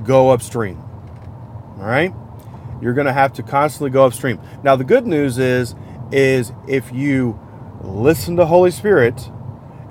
go 0.04 0.32
upstream. 0.32 0.78
All 1.78 1.88
right, 1.88 2.14
you're 2.82 2.94
going 2.94 3.08
to 3.08 3.14
have 3.14 3.34
to 3.34 3.44
constantly 3.44 3.92
go 3.92 4.06
upstream. 4.06 4.40
Now 4.64 4.76
the 4.76 4.84
good 4.84 5.06
news 5.06 5.38
is 5.38 5.76
is 6.12 6.52
if 6.68 6.92
you 6.92 7.40
listen 7.82 8.36
to 8.36 8.46
Holy 8.46 8.72
Spirit 8.72 9.30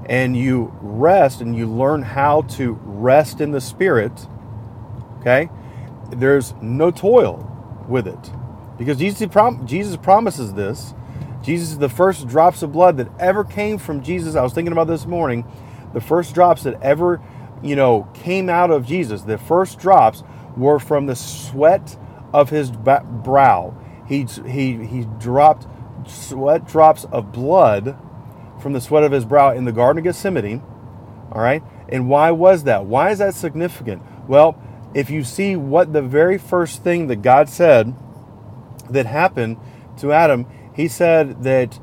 and 0.06 0.36
you 0.36 0.76
rest 0.82 1.40
and 1.40 1.56
you 1.56 1.66
learn 1.66 2.02
how 2.02 2.42
to 2.42 2.78
rest 2.84 3.40
in 3.40 3.52
the 3.52 3.60
Spirit, 3.60 4.12
okay, 5.20 5.48
there's 6.10 6.54
no 6.60 6.90
toil 6.90 7.46
with 7.88 8.06
it. 8.06 8.32
Because 8.76 8.98
Jesus, 8.98 9.28
prom- 9.30 9.66
Jesus 9.66 9.96
promises 9.96 10.54
this. 10.54 10.94
Jesus 11.42 11.70
is 11.70 11.78
the 11.78 11.88
first 11.88 12.28
drops 12.28 12.62
of 12.62 12.72
blood 12.72 12.96
that 12.98 13.08
ever 13.18 13.44
came 13.44 13.78
from 13.78 14.02
Jesus. 14.02 14.34
I 14.34 14.42
was 14.42 14.52
thinking 14.52 14.72
about 14.72 14.86
this 14.86 15.06
morning. 15.06 15.44
The 15.94 16.00
first 16.00 16.34
drops 16.34 16.62
that 16.64 16.80
ever, 16.82 17.20
you 17.62 17.76
know, 17.76 18.08
came 18.14 18.48
out 18.48 18.70
of 18.70 18.86
Jesus, 18.86 19.22
the 19.22 19.38
first 19.38 19.78
drops 19.78 20.22
were 20.56 20.78
from 20.78 21.06
the 21.06 21.16
sweat 21.16 21.96
of 22.32 22.50
his 22.50 22.70
brow. 22.70 23.76
He, 24.06 24.24
he, 24.46 24.84
he 24.84 25.06
dropped 25.18 25.66
sweat 26.08 26.66
drops 26.66 27.04
of 27.04 27.32
blood 27.32 27.96
from 28.60 28.72
the 28.72 28.80
sweat 28.80 29.04
of 29.04 29.12
his 29.12 29.24
brow 29.24 29.52
in 29.52 29.64
the 29.64 29.72
Garden 29.72 29.98
of 29.98 30.04
Gethsemane. 30.04 30.62
All 31.32 31.40
right. 31.40 31.62
And 31.88 32.08
why 32.08 32.30
was 32.30 32.64
that? 32.64 32.86
Why 32.86 33.10
is 33.10 33.18
that 33.18 33.34
significant? 33.34 34.02
Well, 34.28 34.60
if 34.94 35.10
you 35.10 35.24
see 35.24 35.56
what 35.56 35.92
the 35.92 36.02
very 36.02 36.38
first 36.38 36.82
thing 36.82 37.06
that 37.08 37.22
God 37.22 37.48
said 37.48 37.94
that 38.90 39.06
happened 39.06 39.56
to 39.98 40.12
Adam, 40.12 40.46
he 40.74 40.88
said 40.88 41.44
that 41.44 41.78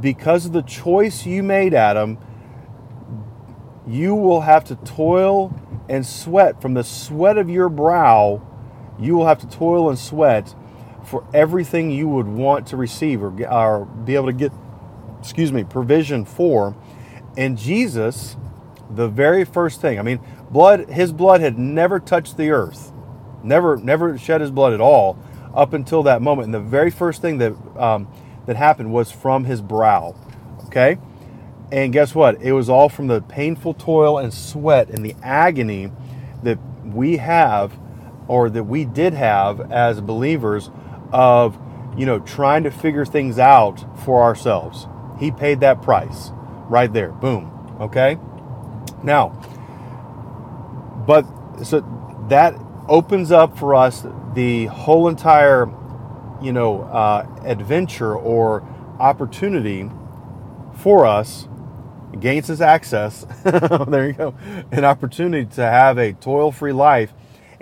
because 0.00 0.46
of 0.46 0.52
the 0.52 0.62
choice 0.62 1.26
you 1.26 1.42
made, 1.42 1.74
Adam, 1.74 2.18
you 3.86 4.14
will 4.14 4.42
have 4.42 4.64
to 4.64 4.76
toil 4.76 5.54
and 5.88 6.06
sweat 6.06 6.60
from 6.62 6.74
the 6.74 6.84
sweat 6.84 7.36
of 7.36 7.50
your 7.50 7.68
brow. 7.68 8.42
You 8.98 9.16
will 9.16 9.26
have 9.26 9.38
to 9.40 9.48
toil 9.48 9.88
and 9.88 9.98
sweat 9.98 10.54
for 11.04 11.26
everything 11.34 11.90
you 11.90 12.08
would 12.08 12.26
want 12.26 12.66
to 12.68 12.76
receive 12.76 13.22
or, 13.22 13.32
or 13.46 13.84
be 13.84 14.14
able 14.14 14.26
to 14.26 14.32
get, 14.32 14.52
excuse 15.20 15.52
me, 15.52 15.64
provision 15.64 16.24
for. 16.24 16.76
And 17.36 17.58
Jesus, 17.58 18.36
the 18.88 19.08
very 19.08 19.44
first 19.44 19.80
thing, 19.80 19.98
I 19.98 20.02
mean, 20.02 20.20
blood, 20.50 20.88
his 20.90 21.12
blood 21.12 21.40
had 21.40 21.58
never 21.58 22.00
touched 22.00 22.36
the 22.36 22.50
earth, 22.50 22.92
never, 23.42 23.76
never 23.76 24.16
shed 24.16 24.40
his 24.40 24.50
blood 24.50 24.72
at 24.72 24.80
all 24.80 25.18
up 25.54 25.72
until 25.72 26.02
that 26.04 26.22
moment. 26.22 26.46
And 26.46 26.54
the 26.54 26.60
very 26.60 26.90
first 26.90 27.20
thing 27.20 27.38
that 27.38 27.52
um, 27.76 28.08
that 28.46 28.56
happened 28.56 28.92
was 28.92 29.10
from 29.10 29.44
his 29.44 29.60
brow. 29.60 30.14
Okay, 30.66 30.98
and 31.72 31.92
guess 31.92 32.14
what? 32.14 32.40
It 32.42 32.52
was 32.52 32.68
all 32.68 32.88
from 32.88 33.06
the 33.06 33.22
painful 33.22 33.74
toil 33.74 34.18
and 34.18 34.32
sweat 34.32 34.90
and 34.90 35.04
the 35.04 35.14
agony 35.22 35.90
that 36.42 36.58
we 36.84 37.16
have, 37.18 37.72
or 38.28 38.50
that 38.50 38.64
we 38.64 38.84
did 38.84 39.14
have 39.14 39.72
as 39.72 40.00
believers 40.00 40.70
of, 41.12 41.58
you 41.96 42.06
know, 42.06 42.18
trying 42.20 42.64
to 42.64 42.70
figure 42.70 43.04
things 43.04 43.38
out 43.38 43.84
for 44.04 44.22
ourselves. 44.22 44.86
He 45.18 45.30
paid 45.30 45.60
that 45.60 45.82
price 45.82 46.30
right 46.68 46.92
there. 46.92 47.12
Boom. 47.12 47.76
Okay? 47.80 48.18
Now, 49.02 49.30
but 51.06 51.24
so 51.62 51.80
that 52.28 52.54
opens 52.88 53.30
up 53.30 53.58
for 53.58 53.74
us 53.74 54.06
the 54.34 54.66
whole 54.66 55.08
entire, 55.08 55.66
you 56.42 56.52
know, 56.52 56.82
uh, 56.82 57.26
adventure 57.44 58.16
or 58.16 58.66
opportunity 58.98 59.90
for 60.74 61.06
us 61.06 61.48
gains 62.20 62.48
us 62.50 62.60
access. 62.60 63.26
there 63.44 64.06
you 64.06 64.12
go. 64.12 64.34
An 64.70 64.84
opportunity 64.84 65.46
to 65.56 65.62
have 65.62 65.98
a 65.98 66.12
toil 66.12 66.52
free 66.52 66.72
life. 66.72 67.12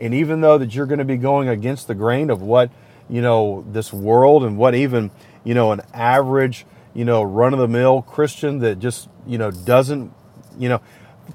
And 0.02 0.12
even 0.12 0.42
though 0.42 0.58
that 0.58 0.74
you're 0.74 0.86
going 0.86 0.98
to 0.98 1.04
be 1.04 1.16
going 1.16 1.48
against 1.48 1.86
the 1.86 1.94
grain 1.94 2.28
of 2.28 2.42
what 2.42 2.70
you 3.12 3.20
know, 3.20 3.64
this 3.68 3.92
world 3.92 4.42
and 4.42 4.56
what 4.56 4.74
even, 4.74 5.10
you 5.44 5.52
know, 5.52 5.72
an 5.72 5.82
average, 5.92 6.64
you 6.94 7.04
know, 7.04 7.22
run 7.22 7.52
of 7.52 7.58
the 7.58 7.68
mill 7.68 8.00
Christian 8.00 8.60
that 8.60 8.78
just, 8.78 9.08
you 9.26 9.36
know, 9.36 9.50
doesn't, 9.50 10.12
you 10.58 10.70
know, 10.70 10.80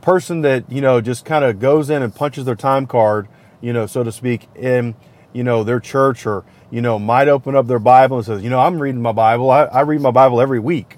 person 0.01 0.41
that, 0.41 0.71
you 0.71 0.81
know, 0.81 1.01
just 1.01 1.23
kind 1.23 1.45
of 1.45 1.59
goes 1.59 1.91
in 1.91 2.01
and 2.01 2.13
punches 2.13 2.45
their 2.45 2.55
time 2.55 2.87
card, 2.87 3.27
you 3.61 3.73
know, 3.73 3.85
so 3.85 4.03
to 4.03 4.11
speak, 4.11 4.47
and 4.55 4.95
you 5.33 5.43
know, 5.43 5.63
their 5.63 5.79
church 5.79 6.25
or, 6.25 6.43
you 6.71 6.81
know, 6.81 6.97
might 6.97 7.27
open 7.27 7.55
up 7.55 7.67
their 7.67 7.79
Bible 7.79 8.17
and 8.17 8.25
says, 8.25 8.41
you 8.41 8.49
know, 8.49 8.59
I'm 8.59 8.81
reading 8.81 9.01
my 9.01 9.11
Bible. 9.11 9.51
I, 9.51 9.65
I 9.65 9.81
read 9.81 10.01
my 10.01 10.11
Bible 10.11 10.41
every 10.41 10.59
week. 10.59 10.97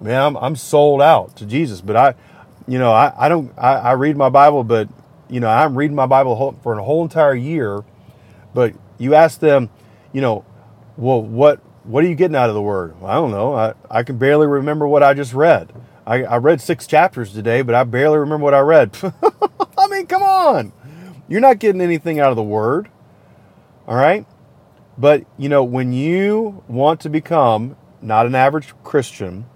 Man, 0.00 0.20
I'm, 0.20 0.36
I'm 0.36 0.54
sold 0.54 1.02
out 1.02 1.34
to 1.36 1.46
Jesus, 1.46 1.80
but 1.80 1.96
I, 1.96 2.14
you 2.68 2.78
know, 2.78 2.92
I, 2.92 3.12
I 3.16 3.28
don't, 3.28 3.52
I, 3.58 3.74
I 3.74 3.92
read 3.92 4.16
my 4.16 4.28
Bible, 4.28 4.62
but, 4.62 4.88
you 5.32 5.40
know, 5.40 5.48
I'm 5.48 5.76
reading 5.76 5.96
my 5.96 6.04
Bible 6.04 6.58
for 6.62 6.78
a 6.78 6.84
whole 6.84 7.02
entire 7.02 7.34
year. 7.34 7.82
But 8.52 8.74
you 8.98 9.14
ask 9.14 9.40
them, 9.40 9.70
you 10.12 10.20
know, 10.20 10.44
well, 10.98 11.22
what, 11.22 11.60
what 11.84 12.04
are 12.04 12.06
you 12.06 12.14
getting 12.14 12.36
out 12.36 12.50
of 12.50 12.54
the 12.54 12.60
word? 12.60 13.00
Well, 13.00 13.10
I 13.10 13.14
don't 13.14 13.30
know. 13.30 13.54
I, 13.54 13.72
I 13.90 14.02
can 14.02 14.18
barely 14.18 14.46
remember 14.46 14.86
what 14.86 15.02
I 15.02 15.14
just 15.14 15.32
read. 15.32 15.72
I, 16.06 16.24
I 16.24 16.36
read 16.36 16.60
six 16.60 16.86
chapters 16.86 17.32
today, 17.32 17.62
but 17.62 17.74
I 17.74 17.84
barely 17.84 18.18
remember 18.18 18.44
what 18.44 18.52
I 18.52 18.60
read. 18.60 18.94
I 19.78 19.88
mean, 19.88 20.06
come 20.06 20.22
on. 20.22 20.72
You're 21.28 21.40
not 21.40 21.58
getting 21.58 21.80
anything 21.80 22.20
out 22.20 22.28
of 22.28 22.36
the 22.36 22.42
word. 22.42 22.90
All 23.88 23.96
right? 23.96 24.26
But, 24.98 25.24
you 25.38 25.48
know, 25.48 25.64
when 25.64 25.94
you 25.94 26.62
want 26.68 27.00
to 27.00 27.08
become 27.08 27.76
not 28.02 28.26
an 28.26 28.34
average 28.34 28.74
Christian, 28.84 29.46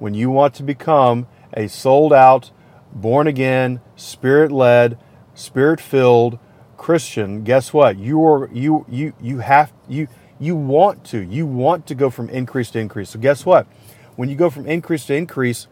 when 0.00 0.12
you 0.12 0.28
want 0.28 0.54
to 0.54 0.64
become 0.64 1.28
a 1.52 1.68
sold 1.68 2.12
out, 2.12 2.50
born 2.92 3.28
again, 3.28 3.80
spirit 3.94 4.50
led, 4.50 4.98
spirit 5.40 5.80
filled 5.80 6.38
Christian, 6.76 7.44
guess 7.44 7.72
what? 7.72 7.98
You 7.98 8.24
are 8.24 8.48
you 8.52 8.86
you 8.88 9.12
you 9.20 9.38
have 9.38 9.72
you 9.88 10.08
you 10.38 10.56
want 10.56 11.04
to. 11.06 11.20
You 11.20 11.46
want 11.46 11.86
to 11.88 11.94
go 11.94 12.08
from 12.10 12.28
increase 12.30 12.70
to 12.70 12.78
increase. 12.78 13.10
So 13.10 13.18
guess 13.18 13.44
what? 13.44 13.66
When 14.16 14.28
you 14.28 14.36
go 14.36 14.50
from 14.50 14.66
increase 14.66 15.04
to 15.06 15.14
increase, 15.14 15.66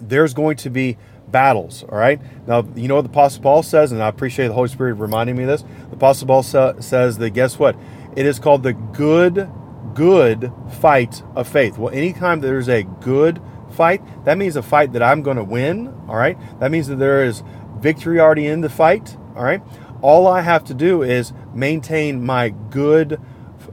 there's 0.00 0.34
going 0.34 0.56
to 0.58 0.70
be 0.70 0.98
battles. 1.28 1.84
All 1.84 1.98
right. 1.98 2.20
Now, 2.46 2.66
you 2.74 2.88
know 2.88 2.96
what 2.96 3.02
the 3.04 3.10
Apostle 3.10 3.42
Paul 3.42 3.62
says, 3.62 3.92
and 3.92 4.02
I 4.02 4.08
appreciate 4.08 4.48
the 4.48 4.54
Holy 4.54 4.68
Spirit 4.68 4.94
reminding 4.94 5.36
me 5.36 5.44
of 5.44 5.50
this. 5.50 5.62
The 5.90 5.96
Apostle 5.96 6.26
Paul 6.26 6.42
sa- 6.42 6.80
says 6.80 7.18
that 7.18 7.30
guess 7.30 7.58
what? 7.58 7.76
It 8.16 8.26
is 8.26 8.38
called 8.38 8.62
the 8.62 8.72
good, 8.72 9.48
good 9.94 10.52
fight 10.80 11.22
of 11.36 11.46
faith. 11.48 11.78
Well, 11.78 11.94
anytime 11.94 12.40
there's 12.40 12.68
a 12.68 12.82
good 12.82 13.40
fight, 13.70 14.02
that 14.24 14.38
means 14.38 14.56
a 14.56 14.62
fight 14.62 14.92
that 14.94 15.02
I'm 15.02 15.22
going 15.22 15.36
to 15.36 15.44
win. 15.44 15.94
All 16.08 16.16
right. 16.16 16.36
That 16.60 16.70
means 16.70 16.88
that 16.88 16.96
there 16.96 17.24
is 17.24 17.42
victory 17.80 18.20
already 18.20 18.46
in 18.46 18.60
the 18.60 18.68
fight. 18.68 19.16
All 19.34 19.44
right. 19.44 19.62
All 20.00 20.26
I 20.26 20.42
have 20.42 20.64
to 20.64 20.74
do 20.74 21.02
is 21.02 21.32
maintain 21.54 22.24
my 22.24 22.50
good 22.50 23.20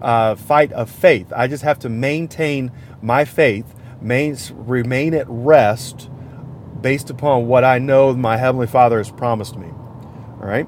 uh, 0.01 0.35
fight 0.35 0.71
of 0.71 0.89
faith. 0.89 1.31
I 1.35 1.47
just 1.47 1.63
have 1.63 1.79
to 1.79 1.89
maintain 1.89 2.71
my 3.01 3.25
faith, 3.25 3.75
main, 4.01 4.37
remain 4.53 5.13
at 5.13 5.25
rest 5.29 6.09
based 6.81 7.09
upon 7.09 7.47
what 7.47 7.63
I 7.63 7.79
know 7.79 8.13
my 8.13 8.37
heavenly 8.37 8.67
Father 8.67 8.97
has 8.97 9.11
promised 9.11 9.57
me. 9.57 9.67
All 9.67 10.47
right. 10.47 10.67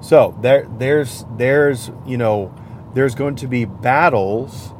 So 0.00 0.38
there, 0.42 0.68
there's, 0.78 1.24
there's, 1.36 1.90
you 2.06 2.16
know, 2.16 2.54
there's 2.94 3.14
going 3.14 3.36
to 3.36 3.46
be 3.46 3.64
battles 3.64 4.72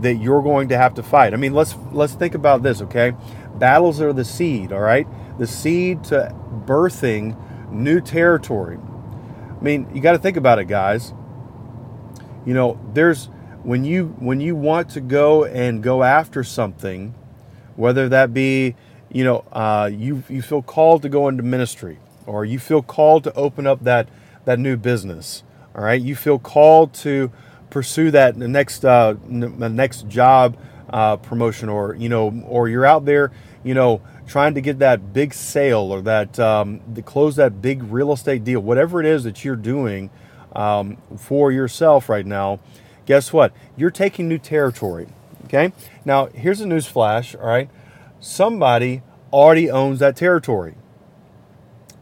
that 0.00 0.14
you're 0.14 0.42
going 0.42 0.68
to 0.68 0.76
have 0.76 0.94
to 0.94 1.02
fight. 1.02 1.32
I 1.32 1.36
mean, 1.36 1.54
let's 1.54 1.74
let's 1.92 2.14
think 2.14 2.34
about 2.34 2.62
this, 2.62 2.82
okay? 2.82 3.14
Battles 3.54 4.00
are 4.00 4.12
the 4.12 4.24
seed, 4.24 4.72
all 4.72 4.80
right? 4.80 5.06
The 5.38 5.46
seed 5.46 6.04
to 6.04 6.34
birthing 6.66 7.36
new 7.72 8.00
territory. 8.00 8.78
I 8.78 9.62
mean, 9.62 9.88
you 9.94 10.00
got 10.00 10.12
to 10.12 10.18
think 10.18 10.36
about 10.36 10.58
it, 10.58 10.66
guys. 10.66 11.12
You 12.44 12.54
know, 12.54 12.80
there's 12.92 13.26
when 13.62 13.84
you 13.84 14.14
when 14.18 14.40
you 14.40 14.54
want 14.54 14.90
to 14.90 15.00
go 15.00 15.44
and 15.44 15.82
go 15.82 16.02
after 16.02 16.44
something, 16.44 17.14
whether 17.74 18.08
that 18.08 18.32
be 18.32 18.76
you 19.10 19.24
know, 19.24 19.44
uh, 19.52 19.90
you 19.92 20.22
you 20.28 20.42
feel 20.42 20.62
called 20.62 21.02
to 21.02 21.08
go 21.08 21.28
into 21.28 21.42
ministry, 21.42 21.98
or 22.26 22.44
you 22.44 22.58
feel 22.58 22.82
called 22.82 23.24
to 23.24 23.32
open 23.34 23.66
up 23.66 23.82
that 23.84 24.08
that 24.44 24.58
new 24.58 24.76
business. 24.76 25.42
All 25.74 25.84
right, 25.84 26.00
you 26.00 26.16
feel 26.16 26.38
called 26.38 26.92
to 26.94 27.30
pursue 27.70 28.10
that 28.10 28.36
next 28.36 28.84
uh, 28.84 29.14
n- 29.28 29.56
next 29.74 30.08
job 30.08 30.56
uh, 30.90 31.16
promotion, 31.16 31.68
or 31.68 31.94
you 31.94 32.08
know, 32.08 32.30
or 32.46 32.68
you're 32.68 32.86
out 32.86 33.04
there, 33.04 33.32
you 33.64 33.74
know, 33.74 34.00
trying 34.26 34.54
to 34.54 34.60
get 34.60 34.78
that 34.78 35.12
big 35.12 35.34
sale 35.34 35.92
or 35.92 36.02
that 36.02 36.38
um, 36.38 36.80
to 36.94 37.02
close 37.02 37.36
that 37.36 37.60
big 37.62 37.82
real 37.84 38.12
estate 38.12 38.44
deal, 38.44 38.60
whatever 38.60 39.00
it 39.00 39.06
is 39.06 39.24
that 39.24 39.44
you're 39.44 39.56
doing 39.56 40.10
um, 40.54 40.96
for 41.16 41.52
yourself 41.52 42.08
right 42.08 42.26
now. 42.26 42.60
Guess 43.06 43.32
what? 43.32 43.52
You're 43.76 43.90
taking 43.90 44.28
new 44.28 44.38
territory. 44.38 45.08
Okay. 45.44 45.72
Now 46.04 46.26
here's 46.26 46.60
a 46.60 46.66
news 46.66 46.86
flash. 46.86 47.34
All 47.34 47.46
right 47.46 47.70
somebody 48.20 49.02
already 49.32 49.70
owns 49.70 50.00
that 50.00 50.16
territory. 50.16 50.74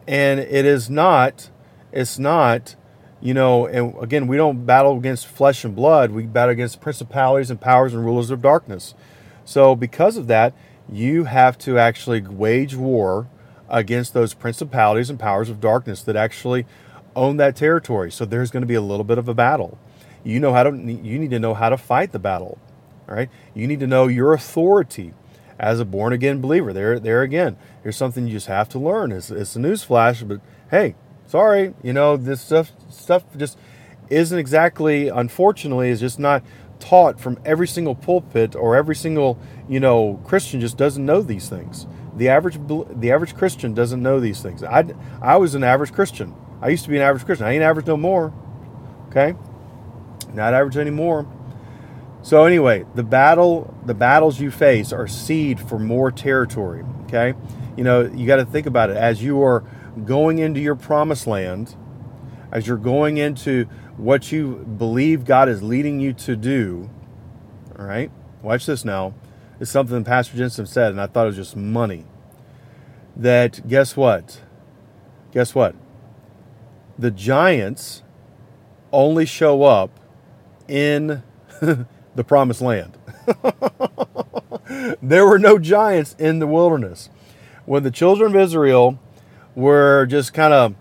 And 0.07 0.40
it 0.40 0.64
is 0.64 0.90
not, 0.90 1.51
it's 1.92 2.18
not, 2.18 2.77
you 3.24 3.32
know, 3.32 3.66
and 3.66 3.94
again, 4.02 4.26
we 4.26 4.37
don't 4.37 4.66
battle 4.66 4.98
against 4.98 5.26
flesh 5.26 5.64
and 5.64 5.74
blood. 5.74 6.10
We 6.10 6.24
battle 6.26 6.52
against 6.52 6.82
principalities 6.82 7.50
and 7.50 7.58
powers 7.58 7.94
and 7.94 8.04
rulers 8.04 8.30
of 8.30 8.42
darkness. 8.42 8.94
So, 9.46 9.74
because 9.74 10.18
of 10.18 10.26
that, 10.26 10.52
you 10.92 11.24
have 11.24 11.56
to 11.60 11.78
actually 11.78 12.20
wage 12.20 12.76
war 12.76 13.28
against 13.70 14.12
those 14.12 14.34
principalities 14.34 15.08
and 15.08 15.18
powers 15.18 15.48
of 15.48 15.58
darkness 15.58 16.02
that 16.02 16.16
actually 16.16 16.66
own 17.16 17.38
that 17.38 17.56
territory. 17.56 18.12
So, 18.12 18.26
there's 18.26 18.50
going 18.50 18.60
to 18.62 18.66
be 18.66 18.74
a 18.74 18.82
little 18.82 19.04
bit 19.04 19.16
of 19.16 19.26
a 19.26 19.34
battle. 19.34 19.78
You 20.22 20.38
know 20.38 20.52
how 20.52 20.64
to, 20.64 20.70
you 20.76 21.18
need 21.18 21.30
to 21.30 21.38
know 21.38 21.54
how 21.54 21.70
to 21.70 21.78
fight 21.78 22.12
the 22.12 22.18
battle. 22.18 22.58
right? 23.06 23.30
You 23.54 23.66
need 23.66 23.80
to 23.80 23.87
know 23.87 24.06
your 24.06 24.34
authority 24.34 25.14
as 25.58 25.80
a 25.80 25.84
born 25.84 26.12
again 26.12 26.40
believer. 26.40 26.72
There, 26.72 26.98
there 26.98 27.22
again, 27.22 27.56
here's 27.82 27.96
something 27.96 28.26
you 28.26 28.34
just 28.34 28.48
have 28.48 28.68
to 28.70 28.78
learn. 28.78 29.12
It's, 29.12 29.30
it's 29.30 29.56
a 29.56 29.60
news 29.60 29.82
flash, 29.82 30.22
but 30.22 30.40
hey, 30.70 30.94
sorry, 31.26 31.74
you 31.82 31.92
know 31.92 32.16
this 32.16 32.40
stuff 32.40 32.72
stuff 32.90 33.24
just 33.37 33.58
isn't 34.10 34.38
exactly, 34.38 35.08
unfortunately, 35.08 35.88
is 35.88 36.00
just 36.00 36.18
not 36.18 36.42
taught 36.78 37.18
from 37.18 37.38
every 37.44 37.66
single 37.66 37.94
pulpit 37.94 38.54
or 38.54 38.76
every 38.76 38.94
single 38.94 39.38
you 39.68 39.80
know 39.80 40.20
Christian 40.24 40.60
just 40.60 40.76
doesn't 40.76 41.04
know 41.04 41.22
these 41.22 41.48
things. 41.48 41.87
The 42.16 42.28
average 42.28 42.58
the 42.66 43.10
average 43.10 43.34
Christian 43.34 43.74
doesn't 43.74 44.02
know 44.02 44.20
these 44.20 44.40
things. 44.40 44.62
I 44.62 44.84
I 45.20 45.37
was 45.37 45.54
an 45.54 45.64
average 45.64 45.92
Christian. 45.92 46.34
I 46.60 46.68
used 46.68 46.84
to 46.84 46.90
be 46.90 46.96
an 46.96 47.02
average 47.02 47.24
Christian. 47.24 47.46
I 47.46 47.52
ain't 47.52 47.62
average 47.62 47.87
no 47.87 47.96
more. 47.96 48.32
Okay, 49.08 49.34
not 50.32 50.54
average 50.54 50.76
anymore. 50.76 51.26
So 52.22 52.44
anyway, 52.44 52.87
the 52.94 53.02
battle, 53.02 53.74
the 53.84 53.94
battles 53.94 54.40
you 54.40 54.50
face 54.50 54.92
are 54.92 55.06
seed 55.06 55.60
for 55.60 55.78
more 55.78 56.10
territory. 56.10 56.82
Okay, 57.04 57.34
you 57.76 57.84
know 57.84 58.02
you 58.02 58.26
got 58.26 58.37
to 58.37 58.44
think 58.44 58.66
about 58.66 58.90
it 58.90 58.96
as 58.96 59.22
you 59.22 59.42
are 59.42 59.64
going 60.04 60.38
into 60.38 60.61
your 60.61 60.74
promised 60.74 61.26
land, 61.26 61.76
as 62.52 62.66
you're 62.66 62.76
going 62.76 63.16
into 63.16 63.64
what 63.96 64.33
you 64.33 64.64
believe 64.78 65.24
God 65.24 65.48
is 65.48 65.62
leading 65.62 66.00
you 66.00 66.12
to 66.14 66.37
do. 66.37 66.90
All 67.78 67.85
right, 67.85 68.11
watch 68.42 68.66
this 68.66 68.85
now. 68.85 69.14
It's 69.61 69.70
something 69.70 70.02
Pastor 70.04 70.37
Jentezen 70.37 70.66
said, 70.66 70.90
and 70.90 71.00
I 71.00 71.07
thought 71.07 71.24
it 71.24 71.28
was 71.28 71.37
just 71.37 71.57
money. 71.57 72.04
That 73.16 73.66
guess 73.68 73.96
what? 73.96 74.40
Guess 75.33 75.54
what? 75.54 75.74
The 76.98 77.11
giants 77.11 78.02
only 78.92 79.26
show 79.26 79.62
up 79.62 79.90
in 80.68 81.22
the 81.61 82.24
promised 82.26 82.61
land. 82.61 82.96
there 85.02 85.26
were 85.26 85.38
no 85.38 85.59
giants 85.59 86.14
in 86.18 86.38
the 86.38 86.46
wilderness. 86.46 87.11
When 87.64 87.83
the 87.83 87.90
children 87.90 88.35
of 88.35 88.40
Israel 88.40 88.98
were 89.55 90.07
just 90.07 90.35
kind 90.35 90.53
of 90.53 90.75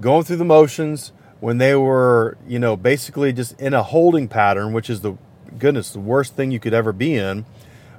going 0.00 0.24
through 0.24 0.36
the 0.36 0.44
motions, 0.44 1.12
when 1.40 1.58
they 1.58 1.74
were, 1.74 2.36
you 2.46 2.58
know, 2.58 2.76
basically 2.76 3.32
just 3.32 3.60
in 3.60 3.74
a 3.74 3.82
holding 3.82 4.28
pattern, 4.28 4.72
which 4.72 4.88
is 4.88 5.02
the 5.02 5.14
goodness, 5.58 5.90
the 5.90 6.00
worst 6.00 6.34
thing 6.34 6.50
you 6.50 6.60
could 6.60 6.74
ever 6.74 6.92
be 6.92 7.14
in. 7.14 7.44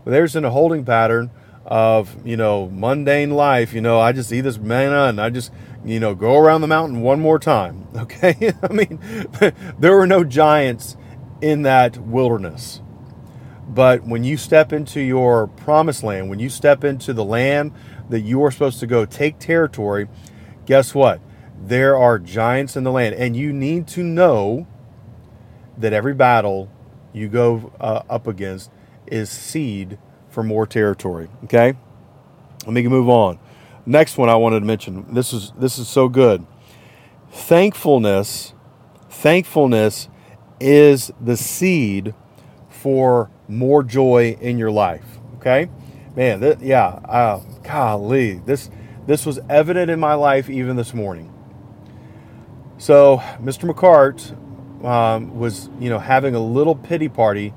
But 0.04 0.12
they're 0.12 0.26
just 0.26 0.36
in 0.36 0.46
a 0.46 0.50
holding 0.50 0.86
pattern 0.86 1.32
of, 1.66 2.16
you 2.26 2.38
know, 2.38 2.70
mundane 2.70 3.32
life. 3.32 3.74
You 3.74 3.82
know, 3.82 4.00
I 4.00 4.12
just 4.12 4.32
eat 4.32 4.42
this 4.42 4.58
manna 4.58 5.06
and 5.06 5.22
I 5.22 5.30
just, 5.30 5.52
you 5.86 6.00
know, 6.00 6.16
go 6.16 6.38
around 6.38 6.62
the 6.62 6.68
mountain 6.68 7.02
one 7.02 7.20
more 7.20 7.40
time. 7.40 7.88
Okay. 7.98 8.54
I 8.62 8.74
mean, 8.74 9.00
there 9.80 9.96
were 9.96 10.06
no 10.06 10.24
giants 10.24 10.96
in 11.42 11.64
that 11.64 11.98
wilderness. 11.98 12.80
But 13.68 14.06
when 14.06 14.24
you 14.24 14.38
step 14.38 14.72
into 14.72 15.02
your 15.02 15.48
promised 15.48 16.04
land, 16.04 16.30
when 16.30 16.38
you 16.38 16.50
step 16.50 16.84
into 16.84 17.12
the 17.12 17.26
land 17.26 17.74
that 18.10 18.22
you 18.22 18.44
are 18.44 18.52
supposed 18.52 18.80
to 18.80 18.88
go 18.88 19.06
take 19.06 19.40
territory, 19.40 20.08
guess 20.66 20.96
what? 20.96 21.20
There 21.60 21.98
are 21.98 22.20
giants 22.20 22.76
in 22.76 22.84
the 22.84 22.92
land. 22.92 23.16
And 23.16 23.36
you 23.36 23.52
need 23.52 23.88
to 23.90 24.04
know 24.04 24.68
that 25.78 25.94
every 25.94 26.14
battle 26.14 26.70
you 27.14 27.28
go 27.28 27.72
uh, 27.80 28.04
up 28.10 28.28
against 28.28 28.72
is 29.06 29.30
seed 29.30 29.98
for 30.30 30.44
more 30.44 30.66
territory. 30.68 31.30
Okay? 31.46 31.76
Let 32.66 32.74
me 32.74 32.88
move 32.88 33.10
on. 33.10 33.40
Next 33.86 34.18
one 34.18 34.28
I 34.28 34.36
wanted 34.36 34.60
to 34.60 34.66
mention. 34.66 35.14
This 35.14 35.32
is 35.32 35.54
this 35.58 35.80
is 35.80 35.88
so 35.88 36.10
good. 36.10 36.46
Thankfulness, 37.32 38.54
thankfulness 39.10 40.10
is 40.60 41.12
the 41.22 41.38
seed 41.38 42.14
for 42.68 43.32
more 43.48 43.84
joy 43.84 44.38
in 44.42 44.58
your 44.58 44.72
life. 44.72 45.06
Okay, 45.38 45.70
man, 46.18 46.42
th- 46.42 46.60
yeah, 46.60 47.00
uh, 47.06 47.40
golly, 47.68 48.36
this 48.46 48.70
this 49.06 49.26
was 49.26 49.40
evident 49.50 49.92
in 49.92 50.00
my 50.00 50.14
life 50.14 50.50
even 50.50 50.76
this 50.76 50.94
morning. 50.94 51.34
So, 52.78 53.18
Mr. 53.42 53.70
McCart, 53.70 54.36
um, 54.86 55.40
was, 55.40 55.70
you 55.80 55.90
know, 55.90 55.98
having 55.98 56.36
a 56.36 56.40
little 56.40 56.76
pity 56.76 57.10
party, 57.10 57.54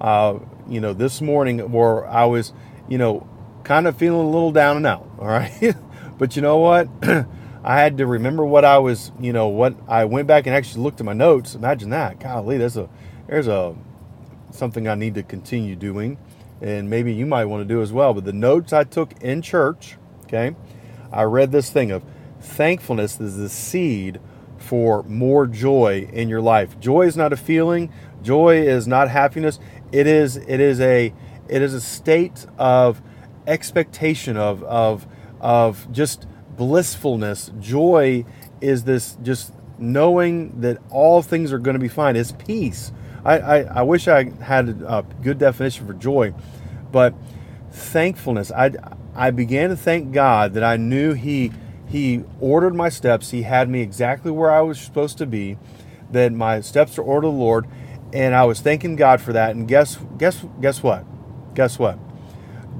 uh, 0.00 0.38
you 0.68 0.80
know, 0.80 0.92
this 0.92 1.20
morning 1.20 1.70
where 1.70 2.06
I 2.06 2.24
was, 2.24 2.52
you 2.88 2.98
know, 2.98 3.28
kind 3.62 3.86
of 3.86 3.96
feeling 3.96 4.26
a 4.26 4.30
little 4.30 4.50
down 4.50 4.78
and 4.78 4.86
out. 4.86 5.08
All 5.18 5.28
right. 5.28 5.76
but 6.18 6.36
you 6.36 6.42
know 6.42 6.58
what? 6.58 6.88
I 7.64 7.78
had 7.78 7.98
to 7.98 8.06
remember 8.06 8.44
what 8.44 8.64
I 8.64 8.78
was, 8.78 9.12
you 9.20 9.32
know, 9.32 9.48
what 9.48 9.74
I 9.88 10.04
went 10.06 10.26
back 10.26 10.46
and 10.46 10.54
actually 10.54 10.82
looked 10.82 11.00
at 11.00 11.06
my 11.06 11.12
notes. 11.12 11.54
Imagine 11.54 11.90
that. 11.90 12.18
Golly, 12.18 12.58
there's 12.58 12.76
a, 12.76 12.88
there's 13.26 13.46
a, 13.46 13.74
something 14.50 14.88
I 14.88 14.94
need 14.94 15.14
to 15.14 15.22
continue 15.22 15.76
doing. 15.76 16.18
And 16.60 16.88
maybe 16.88 17.12
you 17.12 17.26
might 17.26 17.46
want 17.46 17.66
to 17.66 17.74
do 17.74 17.82
as 17.82 17.92
well. 17.92 18.14
But 18.14 18.24
the 18.24 18.32
notes 18.32 18.72
I 18.72 18.84
took 18.84 19.12
in 19.22 19.42
church, 19.42 19.96
okay, 20.24 20.54
I 21.12 21.22
read 21.22 21.52
this 21.52 21.70
thing 21.70 21.90
of 21.90 22.02
thankfulness 22.40 23.20
is 23.20 23.36
the 23.36 23.48
seed 23.48 24.20
for 24.58 25.02
more 25.04 25.46
joy 25.46 26.08
in 26.12 26.28
your 26.28 26.40
life. 26.40 26.78
Joy 26.80 27.02
is 27.02 27.16
not 27.16 27.32
a 27.32 27.36
feeling. 27.36 27.92
Joy 28.22 28.62
is 28.62 28.86
not 28.86 29.10
happiness. 29.10 29.58
It 29.92 30.06
is 30.06 30.36
it 30.36 30.60
is 30.60 30.80
a 30.80 31.12
it 31.48 31.62
is 31.62 31.74
a 31.74 31.80
state 31.80 32.46
of 32.58 33.02
expectation 33.46 34.36
of 34.36 34.62
of 34.64 35.06
of 35.40 35.90
just 35.92 36.26
blissfulness. 36.56 37.50
Joy 37.60 38.24
is 38.60 38.84
this 38.84 39.16
just 39.22 39.52
knowing 39.78 40.60
that 40.60 40.78
all 40.90 41.20
things 41.22 41.52
are 41.52 41.58
going 41.58 41.74
to 41.74 41.80
be 41.80 41.88
fine. 41.88 42.16
It's 42.16 42.32
peace. 42.32 42.92
I, 43.24 43.38
I, 43.38 43.58
I 43.62 43.82
wish 43.82 44.06
I 44.06 44.30
had 44.42 44.68
a 44.68 45.04
good 45.22 45.38
definition 45.38 45.86
for 45.86 45.94
joy, 45.94 46.34
but 46.92 47.14
thankfulness. 47.70 48.52
I 48.52 48.72
I 49.14 49.30
began 49.30 49.70
to 49.70 49.76
thank 49.76 50.12
God 50.12 50.54
that 50.54 50.64
I 50.64 50.76
knew 50.76 51.14
He 51.14 51.52
He 51.86 52.24
ordered 52.40 52.74
my 52.74 52.88
steps. 52.88 53.30
He 53.30 53.42
had 53.42 53.68
me 53.68 53.80
exactly 53.80 54.30
where 54.30 54.50
I 54.50 54.60
was 54.60 54.78
supposed 54.78 55.18
to 55.18 55.26
be. 55.26 55.58
That 56.10 56.32
my 56.32 56.60
steps 56.60 56.98
are 56.98 57.02
ordered 57.02 57.28
the 57.28 57.32
Lord, 57.32 57.66
and 58.12 58.34
I 58.34 58.44
was 58.44 58.60
thanking 58.60 58.96
God 58.96 59.20
for 59.20 59.32
that. 59.32 59.56
And 59.56 59.66
guess 59.66 59.98
guess 60.18 60.44
guess 60.60 60.82
what? 60.82 61.04
Guess 61.54 61.78
what? 61.78 61.98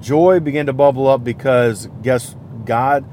Joy 0.01 0.41
began 0.41 0.67
to 0.67 0.73
bubble 0.73 1.09
up 1.09 1.25
because 1.25 1.89
guess 2.03 2.37
God 2.65 3.05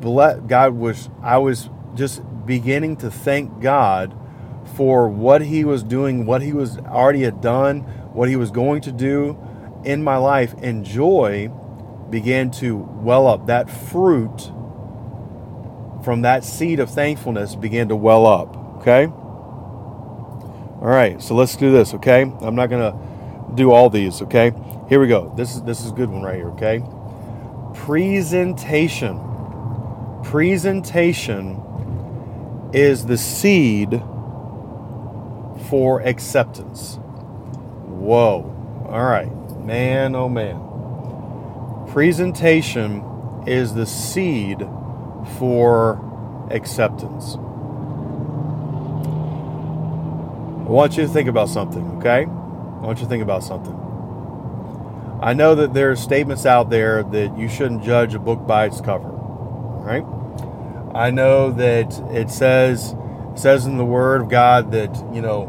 God 0.00 0.74
was 0.74 1.10
I 1.22 1.38
was 1.38 1.68
just 1.94 2.22
beginning 2.46 2.96
to 2.98 3.10
thank 3.10 3.60
God 3.60 4.14
for 4.74 5.08
what 5.08 5.42
he 5.42 5.64
was 5.64 5.82
doing, 5.82 6.26
what 6.26 6.42
he 6.42 6.52
was 6.52 6.78
already 6.78 7.22
had 7.22 7.40
done, 7.40 7.80
what 8.12 8.28
he 8.28 8.36
was 8.36 8.50
going 8.50 8.80
to 8.82 8.92
do 8.92 9.38
in 9.84 10.02
my 10.02 10.16
life 10.16 10.54
and 10.60 10.84
joy 10.84 11.50
began 12.10 12.50
to 12.50 12.76
well 12.76 13.26
up. 13.26 13.46
That 13.46 13.70
fruit 13.70 14.50
from 16.04 16.22
that 16.22 16.44
seed 16.44 16.80
of 16.80 16.90
thankfulness 16.90 17.54
began 17.54 17.88
to 17.88 17.96
well 17.96 18.26
up. 18.26 18.56
Okay? 18.78 19.06
All 20.80 20.86
right, 20.86 21.20
so 21.20 21.34
let's 21.34 21.56
do 21.56 21.72
this, 21.72 21.92
okay? 21.94 22.22
I'm 22.22 22.54
not 22.54 22.70
to 22.70 22.96
do 23.56 23.72
all 23.72 23.90
these, 23.90 24.22
okay? 24.22 24.52
Here 24.88 25.00
we 25.00 25.08
go. 25.08 25.32
This 25.36 25.56
is 25.56 25.62
this 25.62 25.80
is 25.80 25.90
a 25.90 25.94
good 25.94 26.08
one 26.08 26.22
right 26.22 26.36
here, 26.36 26.50
okay? 26.50 26.82
Presentation. 27.74 29.20
Presentation 30.22 31.60
is 32.72 33.06
the 33.06 33.18
seed 33.18 34.00
for 35.68 36.00
acceptance. 36.00 36.98
Whoa. 37.86 38.54
All 38.88 39.04
right. 39.04 39.30
Man, 39.64 40.14
oh 40.14 40.28
man 40.28 40.68
presentation 41.88 43.02
is 43.46 43.74
the 43.74 43.86
seed 43.86 44.58
for 45.38 45.98
acceptance. 46.50 47.34
I 50.66 50.70
want 50.70 50.96
you 50.96 51.04
to 51.04 51.08
think 51.08 51.28
about 51.28 51.48
something, 51.48 51.84
okay? 51.96 52.22
I 52.22 52.86
want 52.86 52.98
you 52.98 53.04
to 53.04 53.08
think 53.08 53.22
about 53.22 53.42
something. 53.42 53.74
I 55.20 55.32
know 55.32 55.54
that 55.56 55.74
there 55.74 55.90
are 55.90 55.96
statements 55.96 56.46
out 56.46 56.70
there 56.70 57.02
that 57.02 57.36
you 57.36 57.48
shouldn't 57.48 57.82
judge 57.82 58.14
a 58.14 58.18
book 58.18 58.46
by 58.46 58.66
its 58.66 58.80
cover, 58.80 59.08
right? 59.08 60.04
I 60.94 61.10
know 61.10 61.50
that 61.52 61.98
it 62.12 62.30
says 62.30 62.94
it 63.32 63.38
says 63.38 63.66
in 63.66 63.76
the 63.76 63.84
Word 63.84 64.20
of 64.20 64.28
God 64.28 64.70
that 64.72 64.94
you 65.12 65.20
know 65.20 65.46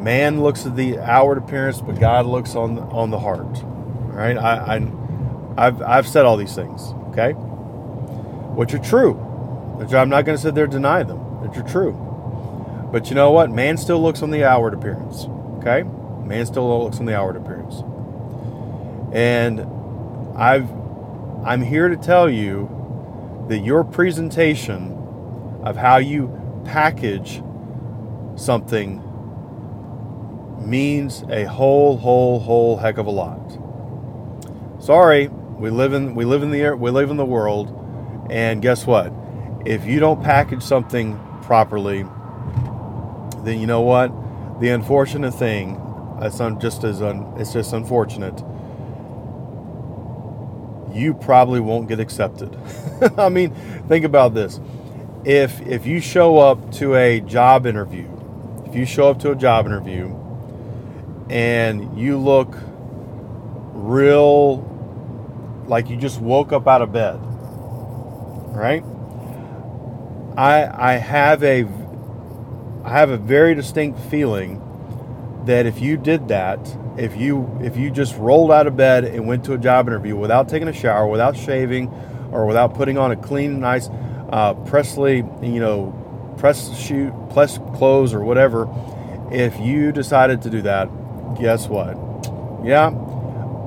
man 0.00 0.42
looks 0.42 0.66
at 0.66 0.76
the 0.76 0.98
outward 0.98 1.38
appearance, 1.38 1.80
but 1.80 2.00
God 2.00 2.26
looks 2.26 2.54
on 2.54 2.74
the, 2.74 2.82
on 2.82 3.10
the 3.10 3.18
heart. 3.18 3.60
Right? 3.64 4.36
I, 4.36 4.76
I 4.76 4.92
I've, 5.56 5.82
I've 5.82 6.08
said 6.08 6.24
all 6.24 6.36
these 6.36 6.54
things, 6.54 6.92
okay? 7.08 7.32
Which 7.32 8.72
are 8.74 8.78
true. 8.78 9.14
Which 9.14 9.92
I'm 9.92 10.08
not 10.08 10.24
going 10.24 10.36
to 10.36 10.42
sit 10.42 10.54
there 10.54 10.64
and 10.64 10.72
deny 10.72 11.02
them. 11.02 11.18
Which 11.42 11.58
are 11.58 11.68
true. 11.68 11.92
But 12.90 13.08
you 13.08 13.14
know 13.14 13.30
what? 13.30 13.50
Man 13.50 13.76
still 13.76 14.02
looks 14.02 14.22
on 14.22 14.30
the 14.30 14.44
outward 14.44 14.74
appearance, 14.74 15.26
okay? 15.58 15.82
Man 16.26 16.46
still 16.46 16.82
looks 16.82 16.98
on 16.98 17.06
the 17.06 17.16
outward 17.16 17.36
appearance. 17.36 17.82
And 19.12 19.60
I've, 20.36 20.70
I'm 21.44 21.62
here 21.62 21.88
to 21.88 21.96
tell 21.96 22.28
you 22.28 23.44
that 23.48 23.58
your 23.58 23.84
presentation 23.84 24.96
of 25.62 25.76
how 25.76 25.98
you 25.98 26.62
package 26.64 27.42
something 28.36 29.02
means 30.60 31.22
a 31.30 31.44
whole, 31.44 31.96
whole, 31.96 32.38
whole 32.40 32.76
heck 32.76 32.98
of 32.98 33.06
a 33.06 33.10
lot. 33.10 33.58
Sorry, 34.80 35.28
we 35.28 35.70
live 35.70 35.92
in 35.92 36.14
we 36.14 36.24
live 36.24 36.42
in 36.42 36.50
the 36.50 36.72
we 36.72 36.90
live 36.90 37.10
in 37.10 37.16
the 37.16 37.24
world, 37.24 38.26
and 38.30 38.62
guess 38.62 38.86
what? 38.86 39.12
If 39.66 39.84
you 39.84 40.00
don't 40.00 40.22
package 40.22 40.62
something 40.62 41.18
properly, 41.42 42.04
then 43.44 43.60
you 43.60 43.66
know 43.66 43.82
what? 43.82 44.10
The 44.60 44.70
unfortunate 44.70 45.32
thing, 45.32 45.76
un, 46.18 46.60
just 46.60 46.84
as 46.84 47.02
un, 47.02 47.34
it's 47.36 47.52
just 47.52 47.72
unfortunate. 47.72 48.42
You 50.94 51.14
probably 51.14 51.60
won't 51.60 51.88
get 51.88 52.00
accepted. 52.00 52.58
I 53.18 53.28
mean, 53.28 53.54
think 53.86 54.04
about 54.04 54.34
this. 54.34 54.60
If 55.24 55.60
if 55.66 55.86
you 55.86 56.00
show 56.00 56.38
up 56.38 56.72
to 56.72 56.94
a 56.94 57.20
job 57.20 57.66
interview, 57.66 58.08
if 58.66 58.74
you 58.74 58.86
show 58.86 59.10
up 59.10 59.18
to 59.20 59.32
a 59.32 59.36
job 59.36 59.66
interview 59.66 60.16
and 61.30 61.96
you 61.96 62.18
look 62.18 62.56
real 63.72 64.66
like 65.66 65.88
you 65.88 65.96
just 65.96 66.20
woke 66.20 66.52
up 66.52 66.66
out 66.66 66.82
of 66.82 66.92
bed. 66.92 67.18
Right? 68.52 68.82
I 70.36 70.92
I 70.92 70.92
have 70.94 71.42
a 71.44 71.66
I 72.84 72.90
have 72.90 73.10
a 73.10 73.16
very 73.16 73.54
distinct 73.54 74.00
feeling 74.00 74.60
that 75.46 75.66
if 75.66 75.80
you 75.80 75.96
did 75.96 76.28
that, 76.28 76.58
if 76.98 77.16
you 77.16 77.58
if 77.62 77.76
you 77.76 77.90
just 77.90 78.16
rolled 78.16 78.50
out 78.50 78.66
of 78.66 78.76
bed 78.76 79.04
and 79.04 79.26
went 79.26 79.44
to 79.44 79.52
a 79.52 79.58
job 79.58 79.86
interview 79.86 80.16
without 80.16 80.48
taking 80.48 80.66
a 80.66 80.72
shower, 80.72 81.06
without 81.06 81.36
shaving, 81.36 81.88
or 82.32 82.44
without 82.46 82.74
putting 82.74 82.98
on 82.98 83.12
a 83.12 83.16
clean, 83.16 83.60
nice, 83.60 83.88
uh, 84.30 84.54
Presley, 84.66 85.18
you 85.42 85.60
know, 85.60 86.34
press 86.38 86.76
shoot, 86.76 87.12
press 87.32 87.58
clothes 87.76 88.12
or 88.12 88.24
whatever, 88.24 88.68
if 89.30 89.58
you 89.60 89.92
decided 89.92 90.42
to 90.42 90.50
do 90.50 90.62
that, 90.62 90.88
guess 91.38 91.68
what? 91.68 91.96
Yeah, 92.64 92.88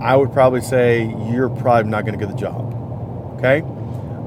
I 0.01 0.15
would 0.15 0.31
probably 0.33 0.61
say 0.61 1.03
you're 1.29 1.49
probably 1.49 1.89
not 1.89 2.05
going 2.05 2.17
to 2.17 2.25
get 2.25 2.31
the 2.33 2.39
job. 2.39 2.73
Okay, 3.37 3.61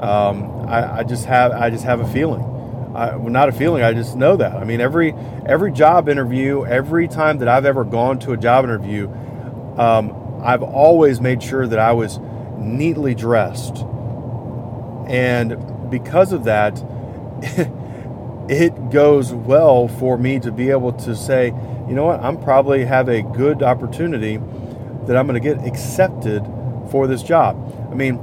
um, 0.00 0.66
I, 0.68 0.98
I, 0.98 1.02
just 1.04 1.24
have 1.26 1.52
I 1.52 1.70
just 1.70 1.84
have 1.84 2.00
a 2.00 2.06
feeling. 2.08 2.42
I, 2.94 3.16
well, 3.16 3.30
not 3.30 3.48
a 3.48 3.52
feeling. 3.52 3.82
I 3.82 3.92
just 3.92 4.16
know 4.16 4.36
that. 4.36 4.54
I 4.54 4.64
mean, 4.64 4.80
every 4.80 5.14
every 5.46 5.72
job 5.72 6.08
interview, 6.08 6.64
every 6.64 7.08
time 7.08 7.38
that 7.38 7.48
I've 7.48 7.64
ever 7.66 7.84
gone 7.84 8.18
to 8.20 8.32
a 8.32 8.36
job 8.36 8.64
interview, 8.64 9.08
um, 9.76 10.40
I've 10.42 10.62
always 10.62 11.20
made 11.20 11.42
sure 11.42 11.66
that 11.66 11.78
I 11.78 11.92
was 11.92 12.18
neatly 12.58 13.14
dressed, 13.14 13.84
and 15.08 15.90
because 15.90 16.32
of 16.32 16.44
that. 16.44 16.82
it 18.48 18.90
goes 18.90 19.32
well 19.32 19.88
for 19.88 20.16
me 20.16 20.38
to 20.38 20.52
be 20.52 20.70
able 20.70 20.92
to 20.92 21.16
say, 21.16 21.52
you 21.88 21.94
know 21.94 22.04
what, 22.04 22.20
I'm 22.20 22.40
probably 22.40 22.84
have 22.84 23.08
a 23.08 23.22
good 23.22 23.62
opportunity 23.62 24.38
that 25.06 25.16
I'm 25.16 25.26
going 25.26 25.40
to 25.40 25.54
get 25.54 25.64
accepted 25.64 26.44
for 26.90 27.06
this 27.06 27.22
job. 27.22 27.56
I 27.90 27.94
mean, 27.94 28.14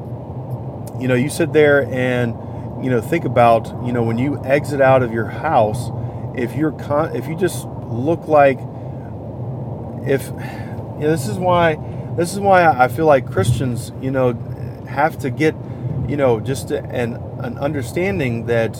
you 1.00 1.08
know, 1.08 1.16
you 1.16 1.30
sit 1.30 1.54
there 1.54 1.86
and 1.88 2.36
you 2.84 2.90
know 2.90 3.02
think 3.02 3.26
about 3.26 3.68
you 3.86 3.94
know 3.94 4.04
when 4.04 4.18
you 4.18 4.44
exit 4.44 4.82
out 4.82 5.04
of 5.04 5.14
your 5.14 5.26
house, 5.26 5.90
if 6.36 6.56
you're 6.56 6.72
con- 6.72 7.16
if 7.16 7.28
you 7.28 7.36
just 7.36 7.66
look 7.88 8.28
like 8.28 8.60
if 10.06 10.28
you 10.28 11.08
know, 11.08 11.12
this 11.12 11.28
is 11.28 11.38
why 11.38 11.78
this 12.18 12.34
is 12.34 12.40
why 12.40 12.68
I 12.68 12.88
feel 12.88 13.06
like 13.06 13.30
Christians 13.30 13.92
you 14.02 14.12
know 14.12 14.34
have 14.88 15.18
to 15.20 15.30
get 15.30 15.56
you 16.08 16.18
know 16.18 16.40
just 16.40 16.72
an 16.72 17.16
an 17.40 17.58
understanding 17.58 18.46
that 18.48 18.78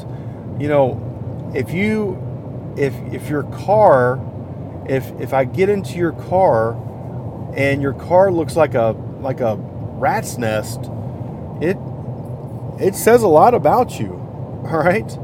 you 0.60 0.68
know 0.68 1.52
if 1.56 1.72
you 1.72 2.18
if 2.78 2.94
if 3.14 3.30
your 3.30 3.44
car 3.44 4.20
if 4.88 5.12
if 5.20 5.34
I 5.34 5.46
get 5.46 5.70
into 5.70 5.98
your 5.98 6.12
car 6.14 6.74
and 7.56 7.82
your 7.82 7.94
car 7.94 8.32
looks 8.32 8.56
like 8.56 8.74
a 8.74 8.96
like 9.20 9.40
a 9.40 9.58
rat's 9.58 10.38
nest, 10.38 10.90
it 11.62 11.78
it 12.80 12.96
says 12.96 13.24
a 13.24 13.28
lot 13.28 13.54
about 13.54 14.00
you. 14.00 14.14
All 14.66 14.80
right. 14.80 15.18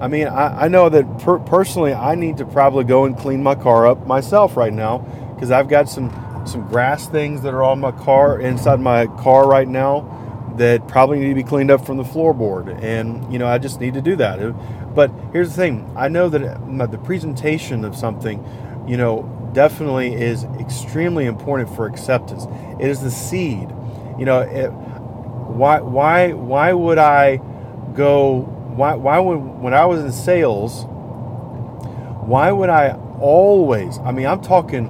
I 0.00 0.08
mean, 0.08 0.26
I, 0.26 0.64
I 0.64 0.68
know 0.68 0.88
that 0.88 1.18
per- 1.20 1.38
personally, 1.38 1.94
I 1.94 2.14
need 2.14 2.38
to 2.38 2.44
probably 2.44 2.84
go 2.84 3.04
and 3.04 3.16
clean 3.16 3.42
my 3.42 3.54
car 3.54 3.86
up 3.86 4.06
myself 4.06 4.56
right 4.56 4.72
now 4.72 4.98
because 5.34 5.50
I've 5.50 5.68
got 5.68 5.88
some 5.88 6.10
some 6.46 6.66
grass 6.68 7.08
things 7.08 7.42
that 7.42 7.54
are 7.54 7.62
on 7.62 7.80
my 7.80 7.92
car 7.92 8.38
inside 8.40 8.80
my 8.80 9.06
car 9.06 9.48
right 9.48 9.68
now 9.68 10.10
that 10.56 10.86
probably 10.88 11.18
need 11.18 11.30
to 11.30 11.34
be 11.34 11.42
cleaned 11.42 11.70
up 11.70 11.84
from 11.84 11.96
the 11.96 12.04
floorboard, 12.04 12.82
and 12.82 13.32
you 13.32 13.38
know, 13.38 13.46
I 13.46 13.58
just 13.58 13.80
need 13.80 13.94
to 13.94 14.02
do 14.02 14.16
that. 14.16 14.38
But 14.94 15.10
here's 15.32 15.50
the 15.50 15.56
thing: 15.56 15.90
I 15.96 16.08
know 16.08 16.28
that 16.28 16.42
uh, 16.42 16.86
the 16.86 16.98
presentation 16.98 17.84
of 17.84 17.96
something, 17.96 18.44
you 18.86 18.96
know, 18.96 19.50
definitely 19.52 20.14
is 20.14 20.44
extremely 20.60 21.26
important 21.26 21.74
for 21.74 21.86
acceptance. 21.86 22.46
It 22.80 22.88
is 22.88 23.00
the 23.00 23.10
seed. 23.10 23.70
You 24.18 24.24
know, 24.24 24.40
it, 24.40 24.68
why 24.68 25.80
why 25.80 26.32
why 26.32 26.72
would 26.72 26.98
I 26.98 27.36
go? 27.94 28.40
Why 28.40 28.94
why 28.94 29.18
would 29.18 29.36
when 29.36 29.74
I 29.74 29.86
was 29.86 30.00
in 30.00 30.12
sales? 30.12 30.84
Why 32.26 32.50
would 32.52 32.68
I 32.68 32.98
always? 33.20 33.98
I 33.98 34.12
mean, 34.12 34.26
I'm 34.26 34.40
talking 34.40 34.88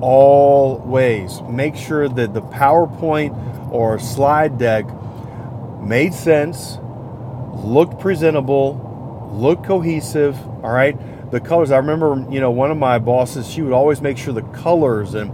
always 0.00 1.42
make 1.42 1.74
sure 1.74 2.08
that 2.08 2.32
the 2.32 2.40
PowerPoint 2.40 3.72
or 3.72 3.98
slide 3.98 4.56
deck 4.56 4.86
made 5.80 6.14
sense, 6.14 6.78
looked 7.52 7.98
presentable, 8.00 9.30
looked 9.32 9.64
cohesive. 9.64 10.38
All 10.64 10.72
right 10.72 10.96
the 11.30 11.40
colors. 11.40 11.70
I 11.70 11.76
remember, 11.78 12.26
you 12.30 12.40
know, 12.40 12.50
one 12.50 12.70
of 12.70 12.78
my 12.78 12.98
bosses, 12.98 13.48
she 13.48 13.62
would 13.62 13.72
always 13.72 14.00
make 14.00 14.18
sure 14.18 14.32
the 14.32 14.42
colors 14.42 15.14
and, 15.14 15.30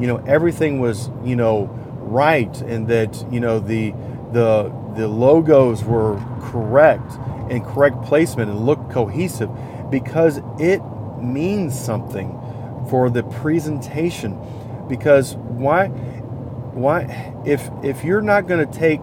you 0.00 0.06
know, 0.06 0.16
everything 0.26 0.80
was, 0.80 1.10
you 1.24 1.36
know, 1.36 1.66
right 2.00 2.60
and 2.62 2.88
that, 2.88 3.24
you 3.32 3.40
know, 3.40 3.58
the 3.58 3.92
the 4.32 4.72
the 4.96 5.08
logos 5.08 5.84
were 5.84 6.16
correct 6.40 7.12
and 7.50 7.64
correct 7.64 8.02
placement 8.02 8.50
and 8.50 8.64
looked 8.66 8.90
cohesive 8.90 9.50
because 9.90 10.40
it 10.58 10.80
means 11.20 11.78
something 11.78 12.36
for 12.88 13.10
the 13.10 13.22
presentation. 13.22 14.38
Because 14.88 15.36
why 15.36 15.88
why 15.88 17.34
if 17.44 17.68
if 17.82 18.04
you're 18.04 18.22
not 18.22 18.46
going 18.46 18.66
to 18.66 18.78
take 18.78 19.00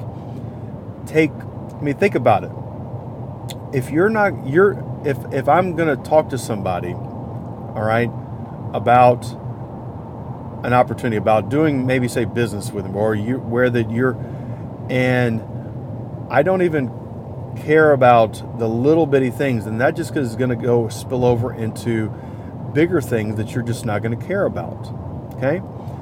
take 1.05 1.31
I 1.31 1.81
mean 1.81 1.97
think 1.97 2.15
about 2.15 2.43
it. 2.43 2.51
If 3.73 3.89
you're 3.91 4.09
not 4.09 4.47
you're 4.47 4.73
if 5.05 5.17
if 5.33 5.47
I'm 5.47 5.75
going 5.75 5.95
to 5.95 6.01
talk 6.09 6.29
to 6.29 6.37
somebody, 6.37 6.93
all 6.93 7.83
right, 7.83 8.09
about 8.73 9.25
an 10.63 10.73
opportunity 10.73 11.17
about 11.17 11.49
doing 11.49 11.85
maybe 11.85 12.07
say 12.07 12.25
business 12.25 12.71
with 12.71 12.83
them 12.83 12.95
or 12.95 13.15
you 13.15 13.37
where 13.37 13.69
that 13.69 13.91
you're 13.91 14.17
and 14.89 15.41
I 16.29 16.43
don't 16.43 16.61
even 16.61 16.91
care 17.57 17.91
about 17.91 18.59
the 18.59 18.67
little 18.67 19.05
bitty 19.05 19.29
things 19.29 19.65
and 19.65 19.79
that 19.81 19.95
just 19.95 20.15
is 20.15 20.35
going 20.35 20.49
to 20.49 20.55
go 20.55 20.89
spill 20.89 21.23
over 21.25 21.53
into 21.53 22.09
bigger 22.73 23.01
things 23.01 23.35
that 23.37 23.53
you're 23.53 23.63
just 23.63 23.85
not 23.85 24.01
going 24.01 24.17
to 24.17 24.25
care 24.25 24.45
about 24.45 24.87
okay? 25.35 25.61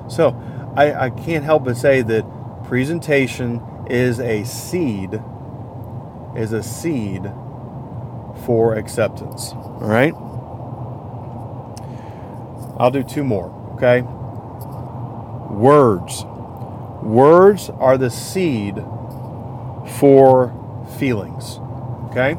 So 0.09 0.29
I, 0.75 1.05
I 1.05 1.09
can't 1.09 1.43
help 1.43 1.65
but 1.65 1.77
say 1.77 2.01
that 2.01 2.25
presentation 2.65 3.61
is 3.89 4.19
a 4.19 4.43
seed 4.45 5.21
is 6.35 6.53
a 6.53 6.63
seed 6.63 7.31
for 8.45 8.75
acceptance. 8.75 9.51
All 9.53 9.79
right? 9.81 10.13
I'll 12.77 12.91
do 12.91 13.03
two 13.03 13.23
more, 13.23 13.49
okay? 13.75 14.01
Words. 15.51 16.25
Words 17.01 17.69
are 17.69 17.97
the 17.97 18.09
seed 18.09 18.75
for 19.99 20.53
feelings, 20.97 21.59
okay? 22.09 22.35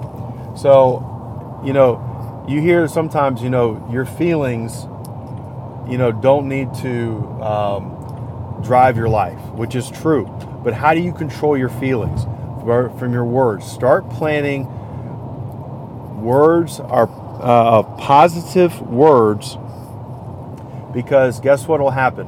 So, 0.56 1.62
you 1.64 1.72
know, 1.72 2.44
you 2.48 2.60
hear 2.60 2.86
sometimes, 2.88 3.42
you 3.42 3.50
know, 3.50 3.86
your 3.90 4.04
feelings, 4.04 4.84
you 5.88 5.98
know, 5.98 6.12
don't 6.12 6.48
need 6.48 6.72
to 6.74 7.18
um, 7.42 8.60
drive 8.62 8.96
your 8.96 9.08
life, 9.08 9.40
which 9.52 9.74
is 9.74 9.90
true. 9.90 10.26
But 10.62 10.74
how 10.74 10.94
do 10.94 11.00
you 11.00 11.12
control 11.12 11.56
your 11.56 11.68
feelings? 11.68 12.24
From 12.66 13.12
your 13.12 13.24
words. 13.24 13.64
Start 13.64 14.10
planning 14.10 14.66
words 16.26 16.80
are 16.80 17.08
uh, 17.40 17.84
positive 17.98 18.82
words 18.82 19.56
because 20.92 21.38
guess 21.40 21.68
what 21.68 21.80
will 21.80 21.92
happen? 21.92 22.26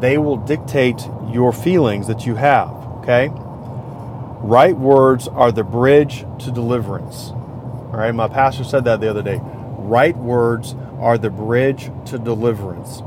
They 0.00 0.18
will 0.18 0.36
dictate 0.36 1.00
your 1.30 1.52
feelings 1.52 2.08
that 2.08 2.26
you 2.26 2.34
have, 2.34 2.70
okay? 2.98 3.30
Right 3.32 4.76
words 4.76 5.28
are 5.28 5.52
the 5.52 5.62
bridge 5.62 6.26
to 6.40 6.50
deliverance. 6.50 7.30
All 7.30 8.00
right, 8.00 8.12
my 8.12 8.26
pastor 8.26 8.64
said 8.64 8.84
that 8.84 9.00
the 9.00 9.08
other 9.08 9.22
day. 9.22 9.38
Right 9.40 10.16
words 10.16 10.74
are 10.98 11.16
the 11.16 11.30
bridge 11.30 11.90
to 12.06 12.18
deliverance. 12.18 13.00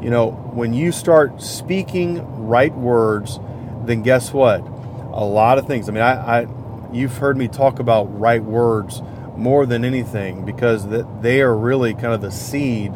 You 0.00 0.10
know, 0.10 0.30
when 0.30 0.72
you 0.72 0.92
start 0.92 1.42
speaking 1.42 2.46
right 2.46 2.74
words, 2.74 3.40
then 3.84 4.02
guess 4.02 4.32
what? 4.32 4.60
A 4.60 5.24
lot 5.24 5.58
of 5.58 5.66
things. 5.66 5.88
I 5.88 5.92
mean, 5.92 6.02
I, 6.02 6.42
I 6.42 6.46
you've 6.92 7.16
heard 7.16 7.36
me 7.36 7.48
talk 7.48 7.80
about 7.80 8.04
right 8.18 8.42
words 8.42 9.02
more 9.38 9.66
than 9.66 9.84
anything 9.84 10.44
because 10.44 10.88
that 10.88 11.22
they 11.22 11.40
are 11.40 11.56
really 11.56 11.94
kind 11.94 12.12
of 12.12 12.20
the 12.20 12.30
seed 12.30 12.92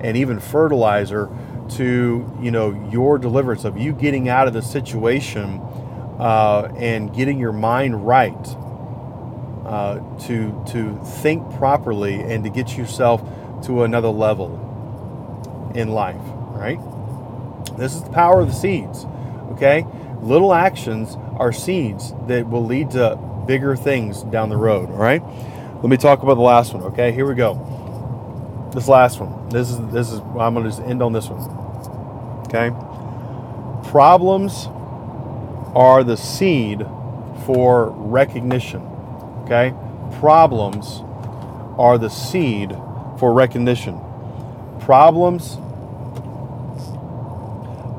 and 0.00 0.16
even 0.16 0.38
fertilizer 0.38 1.28
to 1.68 2.38
you 2.40 2.50
know 2.50 2.70
your 2.90 3.18
deliverance 3.18 3.64
of 3.64 3.76
you 3.76 3.92
getting 3.92 4.28
out 4.28 4.46
of 4.46 4.54
the 4.54 4.62
situation 4.62 5.60
uh, 6.18 6.72
and 6.76 7.14
getting 7.14 7.38
your 7.38 7.52
mind 7.52 8.06
right 8.06 8.56
uh, 9.66 9.98
to 10.18 10.64
to 10.66 10.98
think 11.22 11.42
properly 11.56 12.20
and 12.20 12.44
to 12.44 12.50
get 12.50 12.76
yourself 12.76 13.22
to 13.64 13.82
another 13.82 14.08
level 14.08 15.72
in 15.74 15.88
life 15.88 16.20
right? 16.52 16.78
This 17.76 17.94
is 17.94 18.04
the 18.04 18.10
power 18.10 18.40
of 18.40 18.48
the 18.48 18.54
seeds 18.54 19.04
okay? 19.52 19.86
Little 20.20 20.54
actions 20.54 21.16
are 21.38 21.52
seeds 21.52 22.12
that 22.28 22.48
will 22.48 22.64
lead 22.64 22.92
to 22.92 23.18
bigger 23.46 23.74
things 23.74 24.22
down 24.24 24.48
the 24.48 24.56
road 24.56 24.88
all 24.90 24.96
right 24.96 25.22
let 25.82 25.90
me 25.90 25.96
talk 25.96 26.22
about 26.22 26.34
the 26.34 26.42
last 26.42 26.72
one. 26.72 26.84
Okay, 26.84 27.10
here 27.10 27.26
we 27.26 27.34
go. 27.34 28.70
This 28.72 28.86
last 28.86 29.18
one. 29.18 29.48
This 29.48 29.68
is 29.68 29.78
this 29.88 30.12
is. 30.12 30.20
I'm 30.20 30.54
going 30.54 30.62
to 30.62 30.70
just 30.70 30.80
end 30.80 31.02
on 31.02 31.12
this 31.12 31.28
one. 31.28 31.40
Okay. 32.46 32.70
Problems 33.90 34.68
are 35.74 36.04
the 36.04 36.16
seed 36.16 36.86
for 37.46 37.90
recognition. 37.90 38.82
Okay. 39.44 39.74
Problems 40.20 41.00
are 41.78 41.98
the 41.98 42.08
seed 42.08 42.70
for 43.18 43.32
recognition. 43.32 44.00
Problems. 44.78 45.56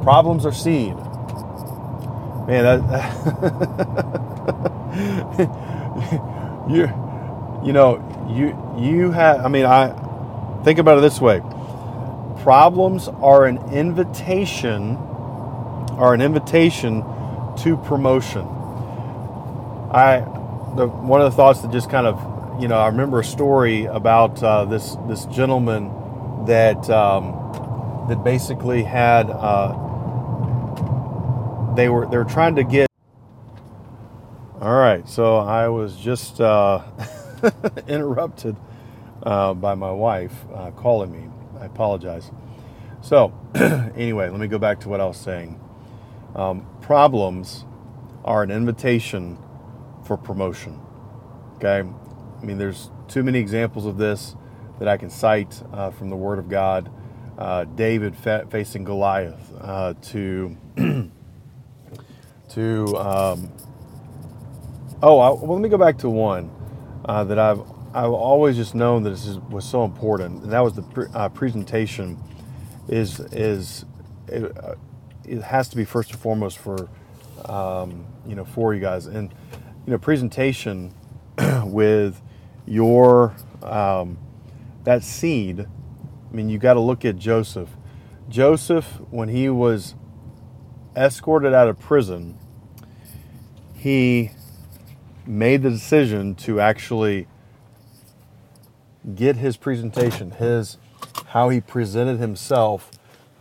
Problems 0.03 0.45
are 0.45 0.53
seed. 0.53 0.95
Man, 2.47 2.63
that, 2.63 2.79
you 6.69 7.02
you 7.63 7.73
know, 7.73 8.01
you 8.29 8.57
you 8.77 9.11
have. 9.11 9.45
I 9.45 9.47
mean, 9.47 9.65
I 9.65 9.93
think 10.63 10.79
about 10.79 10.97
it 10.97 11.01
this 11.01 11.19
way: 11.21 11.41
problems 12.43 13.07
are 13.07 13.45
an 13.45 13.57
invitation, 13.73 14.97
are 15.97 16.13
an 16.13 16.21
invitation 16.21 17.03
to 17.57 17.77
promotion. 17.77 18.41
I, 19.91 20.21
the, 20.75 20.87
one 20.87 21.21
of 21.21 21.31
the 21.31 21.35
thoughts 21.35 21.61
that 21.61 21.71
just 21.71 21.89
kind 21.89 22.07
of, 22.07 22.61
you 22.61 22.67
know, 22.67 22.77
I 22.77 22.87
remember 22.87 23.19
a 23.19 23.23
story 23.23 23.85
about 23.85 24.41
uh, 24.43 24.65
this 24.65 24.97
this 25.07 25.25
gentleman 25.25 26.45
that 26.45 26.89
um, 26.89 28.05
that 28.09 28.23
basically 28.23 28.83
had. 28.83 29.29
Uh, 29.29 29.79
they 31.75 31.89
were 31.89 32.05
they 32.07 32.17
were 32.17 32.25
trying 32.25 32.55
to 32.55 32.63
get. 32.63 32.87
All 34.61 34.75
right, 34.75 35.07
so 35.07 35.37
I 35.37 35.69
was 35.69 35.95
just. 35.95 36.41
Uh, 36.41 36.83
interrupted 37.87 38.55
uh, 39.23 39.53
by 39.53 39.75
my 39.75 39.91
wife 39.91 40.33
uh, 40.53 40.71
calling 40.71 41.11
me. 41.11 41.29
I 41.59 41.65
apologize. 41.65 42.31
So, 43.01 43.33
anyway, 43.55 44.29
let 44.29 44.39
me 44.39 44.47
go 44.47 44.57
back 44.59 44.79
to 44.81 44.89
what 44.89 45.01
I 45.01 45.05
was 45.05 45.17
saying. 45.17 45.59
Um, 46.35 46.67
problems 46.81 47.65
are 48.23 48.43
an 48.43 48.51
invitation 48.51 49.37
for 50.05 50.17
promotion. 50.17 50.79
Okay? 51.55 51.87
I 52.41 52.45
mean, 52.45 52.57
there's 52.57 52.89
too 53.07 53.23
many 53.23 53.39
examples 53.39 53.85
of 53.85 53.97
this 53.97 54.35
that 54.79 54.87
I 54.87 54.97
can 54.97 55.09
cite 55.09 55.61
uh, 55.71 55.91
from 55.91 56.09
the 56.09 56.15
Word 56.15 56.39
of 56.39 56.49
God. 56.49 56.89
Uh, 57.37 57.65
David 57.65 58.15
fa- 58.15 58.45
facing 58.49 58.83
Goliath 58.83 59.53
uh, 59.59 59.93
to 60.01 60.57
to 62.49 62.97
um, 62.97 63.51
oh 65.01 65.19
I, 65.19 65.29
well 65.31 65.53
let 65.53 65.61
me 65.61 65.69
go 65.69 65.77
back 65.77 65.97
to 65.99 66.09
one 66.09 66.51
uh, 67.05 67.23
that 67.25 67.39
I've 67.39 67.61
I've 67.93 68.11
always 68.11 68.55
just 68.55 68.73
known 68.73 69.03
that 69.03 69.11
this 69.11 69.25
is, 69.25 69.37
was 69.37 69.65
so 69.65 69.83
important, 69.83 70.43
and 70.43 70.51
that 70.51 70.61
was 70.61 70.73
the 70.73 70.81
pre- 70.81 71.07
uh, 71.13 71.29
presentation. 71.29 72.17
Is 72.87 73.19
is 73.19 73.85
it, 74.27 74.57
uh, 74.57 74.75
it, 75.23 75.41
has 75.43 75.69
to 75.69 75.75
be 75.75 75.85
first 75.85 76.11
and 76.11 76.19
foremost 76.19 76.57
for 76.57 76.89
um, 77.45 78.05
you 78.25 78.35
know 78.35 78.45
for 78.45 78.73
you 78.73 78.79
guys, 78.79 79.05
and 79.05 79.31
you 79.85 79.91
know 79.91 79.97
presentation 79.97 80.93
with 81.63 82.21
your 82.65 83.35
um, 83.61 84.17
that 84.83 85.03
seed. 85.03 85.61
I 85.61 86.35
mean, 86.35 86.49
you 86.49 86.57
got 86.57 86.73
to 86.73 86.79
look 86.79 87.05
at 87.05 87.17
Joseph. 87.17 87.69
Joseph, 88.27 88.99
when 89.11 89.29
he 89.29 89.49
was 89.49 89.93
escorted 90.95 91.53
out 91.53 91.67
of 91.67 91.79
prison, 91.79 92.39
he 93.75 94.31
made 95.25 95.63
the 95.63 95.69
decision 95.69 96.35
to 96.35 96.59
actually 96.59 97.27
get 99.15 99.37
his 99.37 99.57
presentation, 99.57 100.31
his 100.31 100.77
how 101.27 101.49
he 101.49 101.59
presented 101.59 102.19
himself 102.19 102.91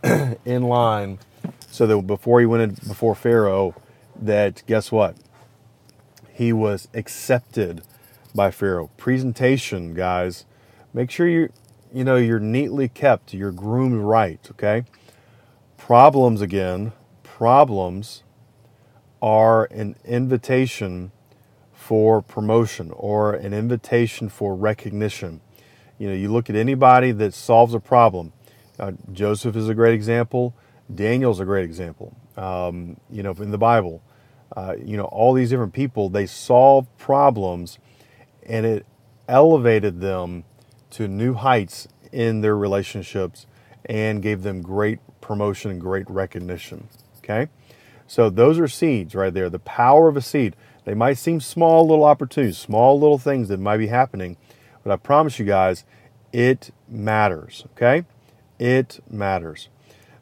in 0.45 0.63
line, 0.63 1.19
so 1.67 1.87
that 1.87 2.01
before 2.01 2.39
he 2.39 2.45
went 2.45 2.63
in 2.63 2.87
before 2.87 3.15
Pharaoh, 3.15 3.75
that 4.15 4.63
guess 4.67 4.91
what? 4.91 5.15
He 6.31 6.51
was 6.51 6.87
accepted 6.93 7.83
by 8.35 8.51
Pharaoh. 8.51 8.89
Presentation, 8.97 9.93
guys. 9.93 10.45
Make 10.93 11.11
sure 11.11 11.27
you 11.27 11.49
you 11.93 12.03
know 12.03 12.15
you're 12.15 12.39
neatly 12.39 12.87
kept, 12.87 13.33
you're 13.33 13.51
groomed 13.51 14.01
right, 14.01 14.39
okay? 14.51 14.83
Problems 15.77 16.41
again, 16.41 16.91
problems 17.23 18.23
are 19.21 19.65
an 19.65 19.95
invitation 20.03 21.12
for 21.93 22.23
promotion 22.23 22.89
or 22.95 23.35
an 23.35 23.53
invitation 23.53 24.27
for 24.27 24.55
recognition. 24.55 25.39
You 25.99 26.07
know, 26.07 26.15
you 26.15 26.33
look 26.33 26.49
at 26.49 26.55
anybody 26.55 27.11
that 27.11 27.35
solves 27.35 27.75
a 27.75 27.79
problem. 27.79 28.33
Uh, 28.79 28.93
Joseph 29.11 29.55
is 29.55 29.69
a 29.69 29.75
great 29.75 29.93
example. 29.93 30.55
Daniel's 30.95 31.39
a 31.39 31.45
great 31.45 31.65
example. 31.65 32.17
Um, 32.35 32.97
you 33.11 33.21
know, 33.21 33.29
in 33.33 33.51
the 33.51 33.59
Bible, 33.59 34.01
uh, 34.57 34.73
you 34.83 34.97
know, 34.97 35.03
all 35.03 35.33
these 35.33 35.51
different 35.51 35.73
people, 35.73 36.09
they 36.09 36.25
solved 36.25 36.87
problems 36.97 37.77
and 38.41 38.65
it 38.65 38.87
elevated 39.27 40.01
them 40.01 40.45
to 40.89 41.07
new 41.07 41.35
heights 41.35 41.87
in 42.11 42.41
their 42.41 42.57
relationships 42.57 43.45
and 43.85 44.23
gave 44.23 44.41
them 44.41 44.63
great 44.63 44.97
promotion 45.21 45.69
and 45.69 45.79
great 45.79 46.09
recognition. 46.09 46.87
Okay? 47.19 47.49
So 48.07 48.31
those 48.31 48.57
are 48.57 48.67
seeds 48.67 49.13
right 49.13 49.31
there. 49.31 49.51
The 49.51 49.59
power 49.59 50.07
of 50.07 50.17
a 50.17 50.21
seed. 50.21 50.55
They 50.85 50.93
might 50.93 51.17
seem 51.17 51.39
small 51.39 51.87
little 51.87 52.03
opportunities, 52.03 52.57
small 52.57 52.99
little 52.99 53.17
things 53.17 53.47
that 53.47 53.59
might 53.59 53.77
be 53.77 53.87
happening, 53.87 54.37
but 54.83 54.91
I 54.91 54.97
promise 54.97 55.39
you 55.39 55.45
guys, 55.45 55.85
it 56.31 56.71
matters. 56.87 57.65
Okay? 57.71 58.05
It 58.59 58.99
matters. 59.09 59.69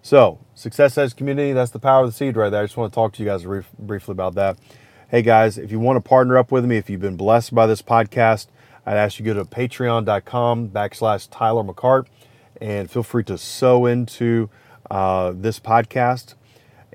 So, 0.02 0.40
Success 0.56 0.98
Edge 0.98 1.16
Community, 1.16 1.54
that's 1.54 1.72
the 1.72 1.80
power 1.80 2.04
of 2.04 2.10
the 2.10 2.16
seed 2.16 2.36
right 2.36 2.50
there. 2.50 2.62
I 2.62 2.66
just 2.66 2.78
want 2.78 2.92
to 2.92 2.96
talk 2.96 3.14
to 3.14 3.24
you 3.24 3.30
guys 3.30 3.46
briefly 3.78 4.12
about 4.12 4.36
that. 4.36 4.58
Hey 5.10 5.22
guys, 5.22 5.58
if 5.58 5.72
you 5.72 5.80
want 5.80 5.98
to 5.98 6.08
partner 6.08 6.38
up 6.38 6.52
with 6.52 6.66
me, 6.66 6.78
if 6.78 6.90
you've 6.90 7.02
been 7.02 7.18
blessed 7.18 7.54
by 7.54 7.68
this 7.68 7.82
podcast, 7.82 8.48
I'd 8.86 8.98
ask 8.98 9.20
you 9.20 9.26
to 9.26 9.34
go 9.34 9.44
to 9.44 9.50
patreon.com 9.50 10.70
backslash 10.70 11.28
Tyler 11.30 11.64
McCart 11.64 12.08
and 12.62 12.90
feel 12.90 13.04
free 13.04 13.24
to 13.26 13.38
sow 13.38 13.86
into 13.86 14.50
uh, 14.90 15.34
this 15.36 15.60
podcast. 15.60 16.36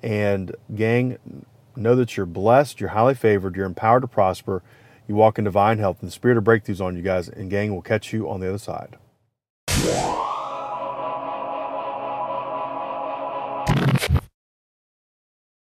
And 0.03 0.55
gang, 0.75 1.19
know 1.77 1.95
that 1.97 2.17
you're 2.17 2.27
blessed, 2.27 2.81
you're 2.81 2.91
highly 2.91 3.15
favored, 3.15 3.57
you're 3.57 3.67
empowered 3.67 4.03
to 4.03 4.09
prosper, 4.09 4.63
you 5.09 5.15
walk 5.15 5.39
in 5.39 5.45
divine 5.45 5.79
health, 5.79 5.99
and 6.01 6.09
the 6.09 6.13
spirit 6.13 6.37
of 6.37 6.45
breakthroughs 6.45 6.85
on 6.85 6.97
you 6.97 7.03
guys. 7.03 7.29
And 7.29 7.51
gang, 7.51 7.75
will 7.75 7.83
catch 7.83 8.13
you 8.13 8.29
on 8.29 8.41
the 8.41 8.49
other 8.49 8.59
side. 8.59 8.97